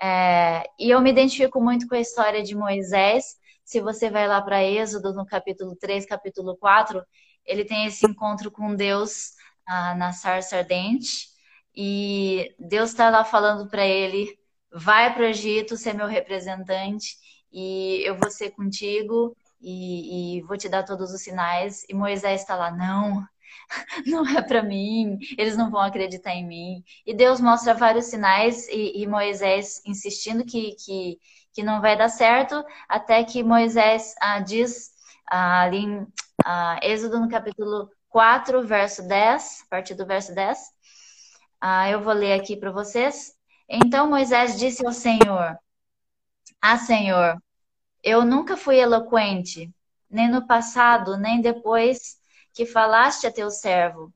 É, 0.00 0.64
e 0.78 0.90
eu 0.90 1.00
me 1.00 1.10
identifico 1.10 1.60
muito 1.60 1.86
com 1.88 1.94
a 1.94 2.00
história 2.00 2.42
de 2.42 2.54
Moisés. 2.54 3.36
Se 3.64 3.80
você 3.80 4.10
vai 4.10 4.26
lá 4.28 4.40
para 4.42 4.62
Êxodo, 4.62 5.14
no 5.14 5.24
capítulo 5.24 5.76
3, 5.76 6.04
capítulo 6.06 6.56
4, 6.56 7.02
ele 7.46 7.64
tem 7.64 7.86
esse 7.86 8.06
encontro 8.06 8.50
com 8.50 8.74
Deus 8.74 9.32
ah, 9.66 9.94
na 9.94 10.12
sarça 10.12 10.58
ardente. 10.58 11.28
E 11.74 12.54
Deus 12.58 12.90
está 12.90 13.10
lá 13.10 13.24
falando 13.24 13.68
para 13.68 13.86
ele: 13.86 14.38
vai 14.72 15.12
para 15.12 15.22
o 15.22 15.26
Egito 15.26 15.76
ser 15.76 15.94
meu 15.94 16.06
representante 16.06 17.16
e 17.54 18.02
eu 18.04 18.16
vou 18.16 18.30
ser 18.30 18.50
contigo 18.50 19.36
e, 19.60 20.38
e 20.38 20.42
vou 20.42 20.56
te 20.56 20.68
dar 20.68 20.82
todos 20.82 21.12
os 21.12 21.22
sinais. 21.22 21.84
E 21.88 21.94
Moisés 21.94 22.40
está 22.40 22.56
lá, 22.56 22.72
não, 22.72 23.24
não 24.06 24.28
é 24.28 24.42
para 24.42 24.62
mim, 24.62 25.18
eles 25.38 25.56
não 25.56 25.70
vão 25.70 25.80
acreditar 25.80 26.32
em 26.34 26.46
mim. 26.46 26.84
E 27.06 27.14
Deus 27.14 27.40
mostra 27.40 27.72
vários 27.72 28.06
sinais 28.06 28.68
e, 28.68 29.00
e 29.02 29.06
Moisés 29.06 29.80
insistindo 29.86 30.44
que, 30.44 30.74
que, 30.84 31.18
que 31.52 31.62
não 31.62 31.80
vai 31.80 31.96
dar 31.96 32.08
certo, 32.08 32.64
até 32.88 33.22
que 33.22 33.44
Moisés 33.44 34.14
ah, 34.20 34.40
diz 34.40 34.90
ah, 35.30 35.62
ali 35.62 35.78
em 35.78 36.06
ah, 36.44 36.78
Êxodo 36.82 37.20
no 37.20 37.28
capítulo 37.28 37.88
4, 38.08 38.66
verso 38.66 39.06
10, 39.06 39.62
a 39.66 39.70
partir 39.70 39.94
do 39.94 40.04
verso 40.06 40.34
10. 40.34 40.58
Ah, 41.60 41.88
eu 41.88 42.02
vou 42.02 42.12
ler 42.12 42.32
aqui 42.32 42.56
para 42.56 42.72
vocês. 42.72 43.32
Então 43.68 44.10
Moisés 44.10 44.58
disse 44.58 44.84
ao 44.84 44.92
Senhor: 44.92 45.56
Ah, 46.66 46.78
Senhor, 46.78 47.36
eu 48.02 48.24
nunca 48.24 48.56
fui 48.56 48.78
eloquente, 48.78 49.70
nem 50.08 50.30
no 50.30 50.46
passado, 50.46 51.18
nem 51.18 51.42
depois 51.42 52.16
que 52.54 52.64
falaste 52.64 53.26
a 53.26 53.30
teu 53.30 53.50
servo, 53.50 54.10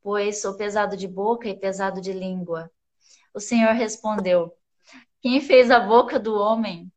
pois 0.00 0.40
sou 0.40 0.56
pesado 0.56 0.96
de 0.96 1.06
boca 1.06 1.46
e 1.46 1.54
pesado 1.54 2.00
de 2.00 2.10
língua. 2.10 2.70
O 3.34 3.38
Senhor 3.38 3.74
respondeu: 3.74 4.56
Quem 5.20 5.42
fez 5.42 5.70
a 5.70 5.78
boca 5.78 6.18
do 6.18 6.34
homem? 6.34 6.90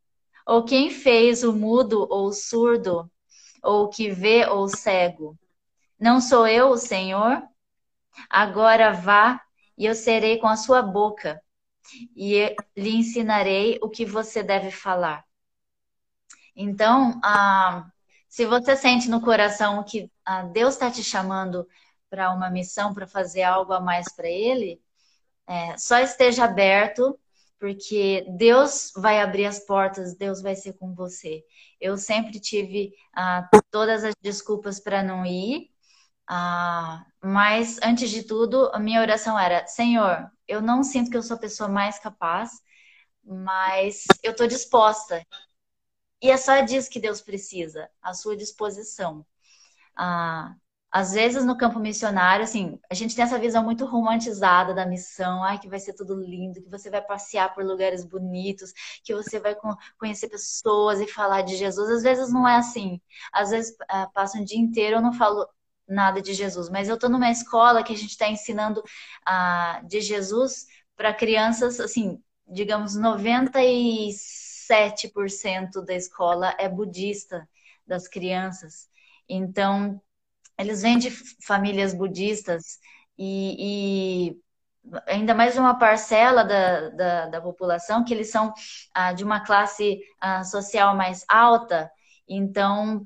Ou 0.45 0.63
quem 0.63 0.89
fez 0.89 1.43
o 1.43 1.51
mudo 1.51 2.07
ou 2.09 2.27
o 2.27 2.33
surdo? 2.33 3.11
Ou 3.61 3.83
o 3.83 3.89
que 3.89 4.09
vê 4.09 4.47
ou 4.47 4.69
cego? 4.69 5.37
Não 5.99 6.21
sou 6.21 6.47
eu 6.47 6.69
o 6.69 6.77
Senhor? 6.77 7.43
Agora 8.29 8.93
vá 8.93 9.41
e 9.77 9.85
eu 9.85 9.93
serei 9.93 10.37
com 10.37 10.47
a 10.47 10.55
sua 10.55 10.81
boca 10.81 11.43
e 12.15 12.55
lhe 12.75 12.95
ensinarei 12.95 13.79
o 13.81 13.89
que 13.89 14.05
você 14.05 14.43
deve 14.43 14.71
falar. 14.71 15.25
Então, 16.55 17.19
ah, 17.23 17.89
se 18.27 18.45
você 18.45 18.75
sente 18.75 19.09
no 19.09 19.21
coração 19.21 19.83
que 19.83 20.11
ah, 20.25 20.43
Deus 20.43 20.73
está 20.73 20.89
te 20.91 21.03
chamando 21.03 21.67
para 22.09 22.33
uma 22.33 22.49
missão, 22.49 22.93
para 22.93 23.07
fazer 23.07 23.43
algo 23.43 23.73
a 23.73 23.79
mais 23.79 24.11
para 24.13 24.27
Ele, 24.27 24.81
é, 25.47 25.77
só 25.77 25.99
esteja 25.99 26.45
aberto, 26.45 27.17
porque 27.59 28.25
Deus 28.37 28.91
vai 28.95 29.21
abrir 29.21 29.45
as 29.45 29.59
portas, 29.59 30.15
Deus 30.15 30.41
vai 30.41 30.55
ser 30.55 30.73
com 30.73 30.93
você. 30.93 31.43
Eu 31.79 31.97
sempre 31.97 32.39
tive 32.39 32.93
ah, 33.13 33.47
todas 33.71 34.03
as 34.03 34.13
desculpas 34.21 34.79
para 34.79 35.03
não 35.03 35.25
ir, 35.25 35.69
ah, 36.27 37.05
mas 37.23 37.79
antes 37.83 38.09
de 38.09 38.23
tudo, 38.23 38.69
a 38.73 38.79
minha 38.79 39.01
oração 39.01 39.39
era: 39.39 39.65
Senhor, 39.67 40.29
eu 40.47 40.61
não 40.61 40.83
sinto 40.83 41.09
que 41.11 41.17
eu 41.17 41.23
sou 41.23 41.35
a 41.37 41.39
pessoa 41.39 41.69
mais 41.69 41.99
capaz, 41.99 42.51
mas 43.23 44.05
eu 44.23 44.31
estou 44.31 44.47
disposta. 44.47 45.25
E 46.21 46.31
é 46.31 46.37
só 46.37 46.61
disso 46.61 46.89
que 46.89 46.99
Deus 46.99 47.21
precisa, 47.21 47.89
a 48.01 48.13
sua 48.13 48.35
disposição. 48.35 49.25
Ah, 49.97 50.55
às 50.91 51.13
vezes 51.13 51.45
no 51.45 51.57
campo 51.57 51.79
missionário, 51.79 52.43
assim, 52.45 52.79
a 52.89 52.95
gente 52.95 53.15
tem 53.15 53.23
essa 53.25 53.39
visão 53.39 53.63
muito 53.63 53.85
romantizada 53.85 54.73
da 54.73 54.85
missão, 54.85 55.43
ai, 55.43 55.59
que 55.59 55.69
vai 55.69 55.79
ser 55.79 55.93
tudo 55.93 56.15
lindo, 56.15 56.61
que 56.61 56.69
você 56.69 56.89
vai 56.89 57.01
passear 57.01 57.53
por 57.53 57.63
lugares 57.65 58.05
bonitos, 58.05 58.73
que 59.03 59.13
você 59.15 59.39
vai 59.39 59.55
conhecer 59.99 60.29
pessoas 60.29 61.01
e 61.01 61.07
falar 61.07 61.41
de 61.43 61.55
Jesus. 61.57 61.89
Às 61.89 62.03
vezes 62.03 62.31
não 62.33 62.47
é 62.47 62.57
assim. 62.57 63.01
Às 63.33 63.51
vezes 63.51 63.75
ah, 63.89 64.07
passa 64.13 64.37
um 64.39 64.43
dia 64.43 64.59
inteiro, 64.59 64.97
eu 64.97 65.01
não 65.01 65.13
falo 65.13 65.47
nada 65.87 66.21
de 66.21 66.33
Jesus, 66.33 66.69
mas 66.69 66.89
eu 66.89 66.95
estou 66.95 67.09
numa 67.09 67.31
escola 67.31 67.83
que 67.83 67.93
a 67.93 67.97
gente 67.97 68.11
está 68.11 68.27
ensinando 68.27 68.83
ah, 69.25 69.81
de 69.85 70.01
Jesus 70.01 70.65
para 70.95 71.13
crianças, 71.13 71.79
assim, 71.79 72.21
digamos, 72.47 72.95
96 72.95 74.47
7% 74.67 75.83
da 75.85 75.93
escola 75.93 76.53
é 76.59 76.67
budista, 76.67 77.47
das 77.85 78.07
crianças. 78.07 78.89
Então, 79.29 80.01
eles 80.57 80.81
vêm 80.81 80.97
de 80.97 81.09
famílias 81.45 81.93
budistas 81.93 82.79
e, 83.17 84.35
e 84.35 85.01
ainda 85.07 85.33
mais 85.33 85.57
uma 85.57 85.77
parcela 85.77 86.43
da, 86.43 86.89
da, 86.89 87.25
da, 87.27 87.41
população 87.41 88.03
que 88.03 88.13
eles 88.13 88.29
são 88.29 88.53
ah, 88.93 89.13
de 89.13 89.23
uma 89.23 89.41
classe 89.41 89.99
ah, 90.19 90.43
social 90.43 90.95
mais 90.95 91.23
alta, 91.27 91.89
então 92.27 93.05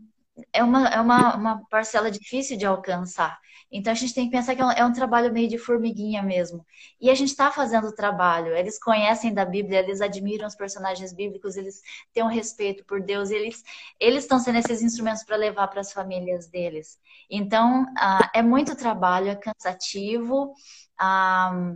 é 0.54 0.64
uma, 0.64 0.88
é 0.88 1.00
uma, 1.02 1.36
uma 1.36 1.66
parcela 1.70 2.10
difícil 2.10 2.58
de 2.58 2.66
alcançar. 2.66 3.40
Então 3.72 3.92
a 3.92 3.96
gente 3.96 4.14
tem 4.14 4.26
que 4.26 4.32
pensar 4.32 4.54
que 4.54 4.62
é 4.62 4.66
um, 4.66 4.72
é 4.72 4.86
um 4.86 4.92
trabalho 4.92 5.32
meio 5.32 5.48
de 5.48 5.58
formiguinha 5.58 6.22
mesmo. 6.22 6.66
E 7.00 7.10
a 7.10 7.16
gente 7.16 7.30
está 7.30 7.52
fazendo 7.52 7.88
o 7.88 7.96
trabalho. 7.96 8.54
Eles 8.56 8.78
conhecem 8.78 9.34
da 9.34 9.46
Bíblia, 9.46 9.80
eles 9.80 10.02
admiram 10.02 10.46
os 10.46 10.56
personagens 10.56 11.14
bíblicos, 11.14 11.56
eles 11.56 11.82
têm 12.14 12.24
um 12.24 12.28
respeito 12.28 12.84
por 12.86 13.02
Deus, 13.02 13.32
eles 13.32 13.64
eles 14.00 14.24
estão 14.24 14.40
sendo 14.40 14.58
esses 14.60 14.82
instrumentos 14.82 15.24
para 15.24 15.38
levar 15.38 15.68
para 15.70 15.82
as 15.82 15.94
famílias 15.94 16.48
deles. 16.48 17.00
Então 17.30 17.84
uh, 17.84 18.30
é 18.34 18.42
muito 18.42 18.76
trabalho, 18.76 19.30
é 19.30 19.36
cansativo. 19.36 20.54
Uh, 21.02 21.76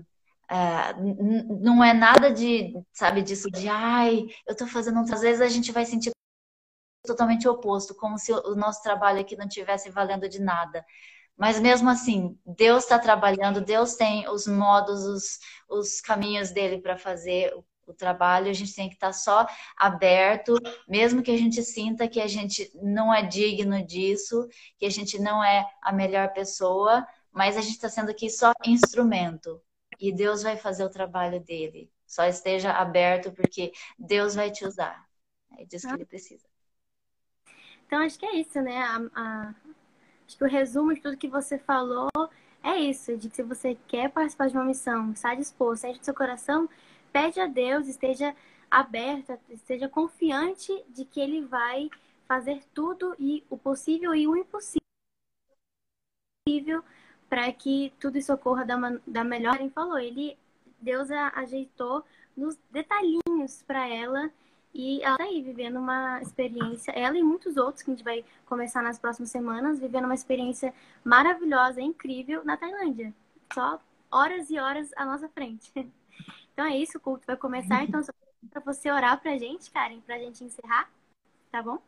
uh, 0.52 1.62
não 1.62 1.84
é 1.84 1.94
nada 1.94 2.32
de, 2.32 2.74
sabe, 2.94 3.22
disso 3.22 3.50
de, 3.50 3.70
ai, 3.70 4.26
eu 4.48 4.52
estou 4.52 4.68
fazendo. 4.68 5.00
Às 5.00 5.22
vezes 5.22 5.42
a 5.42 5.48
gente 5.48 5.72
vai 5.72 5.86
sentir 5.86 6.12
totalmente 7.06 7.48
oposto, 7.48 7.96
como 7.96 8.18
se 8.18 8.32
o 8.32 8.56
nosso 8.56 8.82
trabalho 8.82 9.20
aqui 9.20 9.36
não 9.36 9.48
tivesse 9.48 9.90
valendo 9.90 10.28
de 10.28 10.42
nada. 10.42 10.86
Mas 11.38 11.60
mesmo 11.60 11.90
assim, 11.90 12.38
Deus 12.46 12.84
está 12.84 12.98
trabalhando, 12.98 13.60
Deus 13.60 13.96
tem 13.96 14.28
os 14.30 14.48
modos, 14.48 15.04
os, 15.06 15.40
os 15.68 16.02
caminhos 16.02 16.52
dele 16.52 16.80
para 16.80 16.98
fazer 16.98 17.54
o, 17.54 17.94
trabalho. 17.94 18.50
A 18.50 18.54
gente 18.54 18.74
tem 18.74 18.90
que 18.90 18.96
estar 18.96 19.08
tá 19.08 19.14
só 19.14 19.46
aberto, 19.78 20.56
mesmo 20.88 21.22
que 21.22 21.30
a 21.30 21.38
gente 21.38 21.62
sinta 21.62 22.08
que 22.08 22.20
a 22.20 22.28
gente 22.28 22.72
não 22.82 23.14
é 23.14 23.22
digno 23.22 23.86
disso, 23.86 24.48
que 24.80 24.88
a 24.88 24.90
gente 24.90 25.20
não 25.20 25.44
é 25.44 25.70
a 25.84 25.92
melhor 25.92 26.34
pessoa, 26.34 27.06
mas 27.32 27.56
a 27.58 27.62
gente 27.62 27.76
está 27.76 27.90
sendo 27.90 28.10
aqui 28.10 28.28
só 28.30 28.54
instrumento. 28.66 29.62
E 30.00 30.12
Deus 30.12 30.42
vai 30.42 30.58
fazer 30.58 30.84
o 30.84 30.90
trabalho 30.90 31.40
dele. 31.40 31.92
Só 32.08 32.26
esteja 32.26 32.72
aberto, 32.72 33.32
porque 33.32 33.72
Deus 34.00 34.34
vai 34.34 34.50
te 34.50 34.66
usar. 34.66 35.06
É 35.58 35.66
disso 35.66 35.88
que 35.88 35.94
ele 35.94 36.06
precisa. 36.06 36.48
Então, 37.88 38.00
acho 38.02 38.18
que 38.18 38.26
é 38.26 38.36
isso, 38.38 38.62
né? 38.62 38.78
A, 38.84 39.02
a 39.16 39.54
Acho 40.28 40.38
que 40.38 40.44
o 40.44 40.48
resumo 40.48 40.94
de 40.94 41.02
tudo 41.02 41.18
que 41.18 41.28
você 41.28 41.58
falou 41.58 42.10
é 42.64 42.80
isso, 42.80 43.16
de 43.16 43.30
que 43.30 43.36
se 43.36 43.44
você 43.44 43.78
quer 43.88 44.10
participar 44.10 44.50
de 44.50 44.56
uma 44.56 44.66
missão, 44.66 45.12
está 45.12 45.36
disposto, 45.36 45.82
sente 45.82 46.00
do 46.00 46.06
seu 46.06 46.16
coração, 46.16 46.68
pede 47.14 47.40
a 47.40 47.46
Deus, 47.46 47.88
esteja 47.88 48.36
aberta, 48.70 49.40
esteja 49.50 49.88
confiante 49.88 50.72
de 50.90 51.06
que 51.06 51.20
Ele 51.20 51.42
vai 51.46 51.90
fazer 52.28 52.64
tudo 52.74 53.16
e 53.20 53.44
o 53.52 53.58
possível 53.58 54.16
e 54.16 54.28
o 54.28 54.36
impossível 54.36 54.82
para 57.30 57.52
que 57.54 57.94
tudo 58.00 58.18
isso 58.18 58.34
ocorra 58.34 58.66
da, 58.66 58.76
da 59.06 59.24
melhor. 59.24 59.60
Ele 59.60 59.70
falou, 59.70 60.00
ele 60.00 60.38
Deus 60.80 61.10
ajeitou 61.12 62.04
nos 62.36 62.58
detalhinhos 62.72 63.64
para 63.64 63.88
ela 63.88 64.32
e 64.78 65.02
ela 65.02 65.18
tá 65.18 65.24
aí 65.24 65.42
vivendo 65.42 65.80
uma 65.80 66.22
experiência, 66.22 66.92
ela 66.92 67.18
e 67.18 67.24
muitos 67.24 67.56
outros 67.56 67.82
que 67.82 67.90
a 67.90 67.94
gente 67.94 68.04
vai 68.04 68.26
começar 68.46 68.84
nas 68.84 69.00
próximas 69.00 69.32
semanas, 69.32 69.80
vivendo 69.80 70.04
uma 70.04 70.14
experiência 70.14 70.74
maravilhosa, 71.02 71.80
incrível 71.82 72.44
na 72.44 72.58
Tailândia. 72.58 73.14
Só 73.54 73.80
horas 74.12 74.50
e 74.50 74.60
horas 74.60 74.92
à 74.98 75.06
nossa 75.06 75.30
frente. 75.30 75.72
Então 76.54 76.66
é 76.66 76.78
isso, 76.78 76.98
o 76.98 77.02
culto 77.02 77.28
vai 77.28 77.36
começar. 77.36 77.84
Então, 77.84 78.02
só 78.02 78.14
para 78.50 78.62
você 78.62 78.90
orar 78.90 79.20
pra 79.20 79.38
gente, 79.38 79.70
Karen, 79.70 80.00
pra 80.00 80.18
gente 80.18 80.42
encerrar, 80.42 80.90
tá 81.52 81.62
bom? 81.62 81.80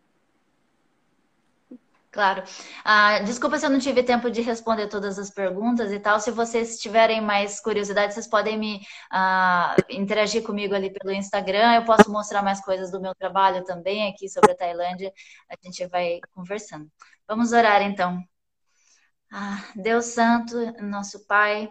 Claro. 2.18 2.44
Ah, 2.84 3.20
desculpa 3.20 3.60
se 3.60 3.66
eu 3.68 3.70
não 3.70 3.78
tive 3.78 4.02
tempo 4.02 4.32
de 4.32 4.42
responder 4.42 4.88
todas 4.88 5.20
as 5.20 5.30
perguntas 5.30 5.92
e 5.92 6.00
tal. 6.00 6.20
Se 6.20 6.32
vocês 6.32 6.80
tiverem 6.80 7.22
mais 7.22 7.60
curiosidade, 7.62 8.12
vocês 8.12 8.26
podem 8.28 8.58
me 8.58 8.82
ah, 9.12 9.76
interagir 9.88 10.42
comigo 10.42 10.74
ali 10.74 10.90
pelo 10.92 11.14
Instagram. 11.14 11.76
Eu 11.76 11.86
posso 11.86 12.12
mostrar 12.12 12.42
mais 12.42 12.60
coisas 12.60 12.90
do 12.90 13.00
meu 13.00 13.14
trabalho 13.14 13.64
também 13.64 14.10
aqui 14.10 14.28
sobre 14.28 14.52
a 14.52 14.56
Tailândia. 14.58 15.14
A 15.48 15.54
gente 15.64 15.86
vai 15.90 16.20
conversando. 16.34 16.92
Vamos 17.28 17.52
orar 17.52 17.84
então. 17.84 18.20
Ah, 19.32 19.64
Deus 19.76 20.06
Santo, 20.06 20.56
nosso 20.82 21.24
Pai, 21.28 21.70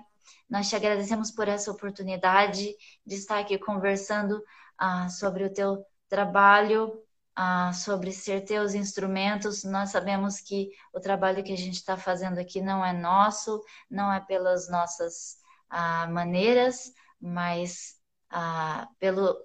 nós 0.49 0.69
te 0.69 0.77
agradecemos 0.77 1.33
por 1.33 1.49
essa 1.49 1.73
oportunidade 1.73 2.73
de 3.05 3.15
estar 3.17 3.41
aqui 3.41 3.59
conversando 3.59 4.41
ah, 4.79 5.09
sobre 5.09 5.43
o 5.43 5.53
teu 5.53 5.85
trabalho 6.09 7.05
ah, 7.37 7.73
sobre 7.73 8.11
ser 8.13 8.45
teus 8.45 8.75
instrumentos. 8.75 9.63
Nós 9.63 9.91
sabemos 9.91 10.41
que 10.41 10.71
o 10.93 10.99
trabalho 11.01 11.45
que 11.45 11.53
a 11.53 11.57
gente 11.57 11.75
está 11.75 11.97
fazendo 11.97 12.39
aqui 12.39 12.61
não 12.63 12.85
é 12.85 12.93
nosso, 12.93 13.63
não 13.91 14.13
é 14.13 14.21
pelas 14.21 14.71
nossas 14.71 15.37
ah, 15.69 16.09
maneiras, 16.09 16.93
mas 17.21 17.97
ah, 18.31 18.89
pelo, 18.99 19.37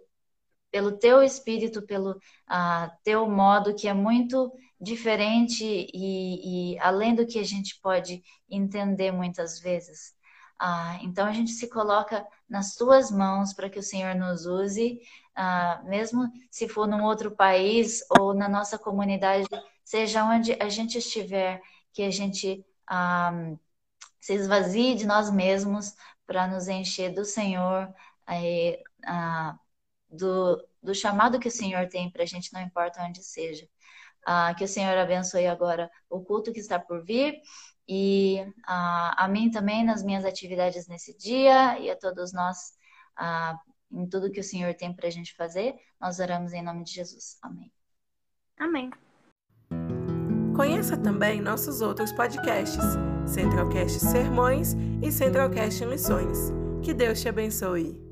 pelo 0.72 0.98
teu 0.98 1.22
espírito, 1.22 1.82
pelo 1.82 2.20
ah, 2.48 2.92
teu 3.04 3.30
modo, 3.30 3.76
que 3.76 3.88
é 3.88 3.94
muito 3.94 4.52
diferente 4.80 5.64
e, 5.64 6.74
e, 6.76 6.80
além 6.80 7.14
do 7.14 7.28
que 7.28 7.38
a 7.40 7.44
gente 7.44 7.80
pode 7.82 8.24
entender 8.50 9.12
muitas 9.12 9.60
vezes. 9.60 10.16
Ah, 10.60 10.98
então 11.02 11.26
a 11.28 11.34
gente 11.34 11.52
se 11.52 11.68
coloca 11.70 12.26
nas 12.52 12.76
tuas 12.76 13.10
mãos 13.10 13.54
para 13.54 13.70
que 13.70 13.80
o 13.80 13.84
Senhor 13.84 14.14
nos 14.14 14.46
use, 14.46 15.00
ah, 15.34 15.82
mesmo 15.86 16.30
se 16.52 16.68
for 16.68 16.86
num 16.86 17.02
outro 17.06 17.32
país 17.32 18.04
ou 18.20 18.34
na 18.34 18.50
nossa 18.50 18.78
comunidade, 18.78 19.48
seja 19.86 20.26
onde 20.26 20.52
a 20.62 20.68
gente 20.68 20.98
estiver, 20.98 21.62
que 21.94 22.04
a 22.04 22.12
gente 22.12 22.66
ah, 22.86 23.32
se 24.20 24.34
esvazie 24.34 24.96
de 24.96 25.08
nós 25.08 25.32
mesmos 25.32 25.96
para 26.28 26.46
nos 26.46 26.68
encher 26.68 27.14
do 27.14 27.24
Senhor, 27.24 27.88
ah, 29.06 29.58
do, 30.10 30.62
do 30.84 30.94
chamado 30.94 31.40
que 31.40 31.48
o 31.48 31.52
Senhor 31.52 31.88
tem 31.88 32.12
para 32.12 32.24
a 32.24 32.26
gente, 32.26 32.52
não 32.52 32.62
importa 32.62 33.02
onde 33.02 33.24
seja. 33.24 33.66
Que 34.58 34.66
o 34.66 34.68
Senhor 34.68 34.96
abençoe 34.98 35.48
agora 35.48 35.90
o 36.10 36.22
culto 36.22 36.54
que 36.54 36.60
está 36.60 36.78
por 36.78 37.04
vir 37.04 37.42
e 37.88 38.46
ah, 38.66 39.26
a 39.26 39.28
mim 39.28 39.50
também 39.50 39.84
nas 39.84 40.04
minhas 40.04 40.26
atividades 40.26 40.88
nesse 40.88 41.18
dia 41.18 41.80
e 41.80 41.90
a 41.90 41.96
todos 41.96 42.34
nós 42.34 42.74
ah, 43.18 43.60
em 43.92 44.08
tudo 44.08 44.32
que 44.32 44.40
o 44.40 44.44
Senhor 44.44 44.74
tem 44.74 44.94
para 44.94 45.08
a 45.08 45.12
gente 45.12 45.36
fazer. 45.36 45.76
Nós 46.00 46.20
oramos 46.20 46.54
em 46.54 46.64
nome 46.64 46.84
de 46.84 46.94
Jesus. 46.94 47.38
Amém. 47.42 47.72
Amém. 48.58 48.92
Conheça 50.56 50.96
também 50.98 51.42
nossos 51.42 51.82
outros 51.82 52.12
podcasts, 52.12 52.84
Centralcast 53.26 54.00
Sermões 54.00 54.76
e 55.02 55.12
Centralcast 55.12 55.86
Missões. 55.86 56.52
Que 56.84 56.94
Deus 56.94 57.22
te 57.22 57.30
abençoe. 57.30 58.11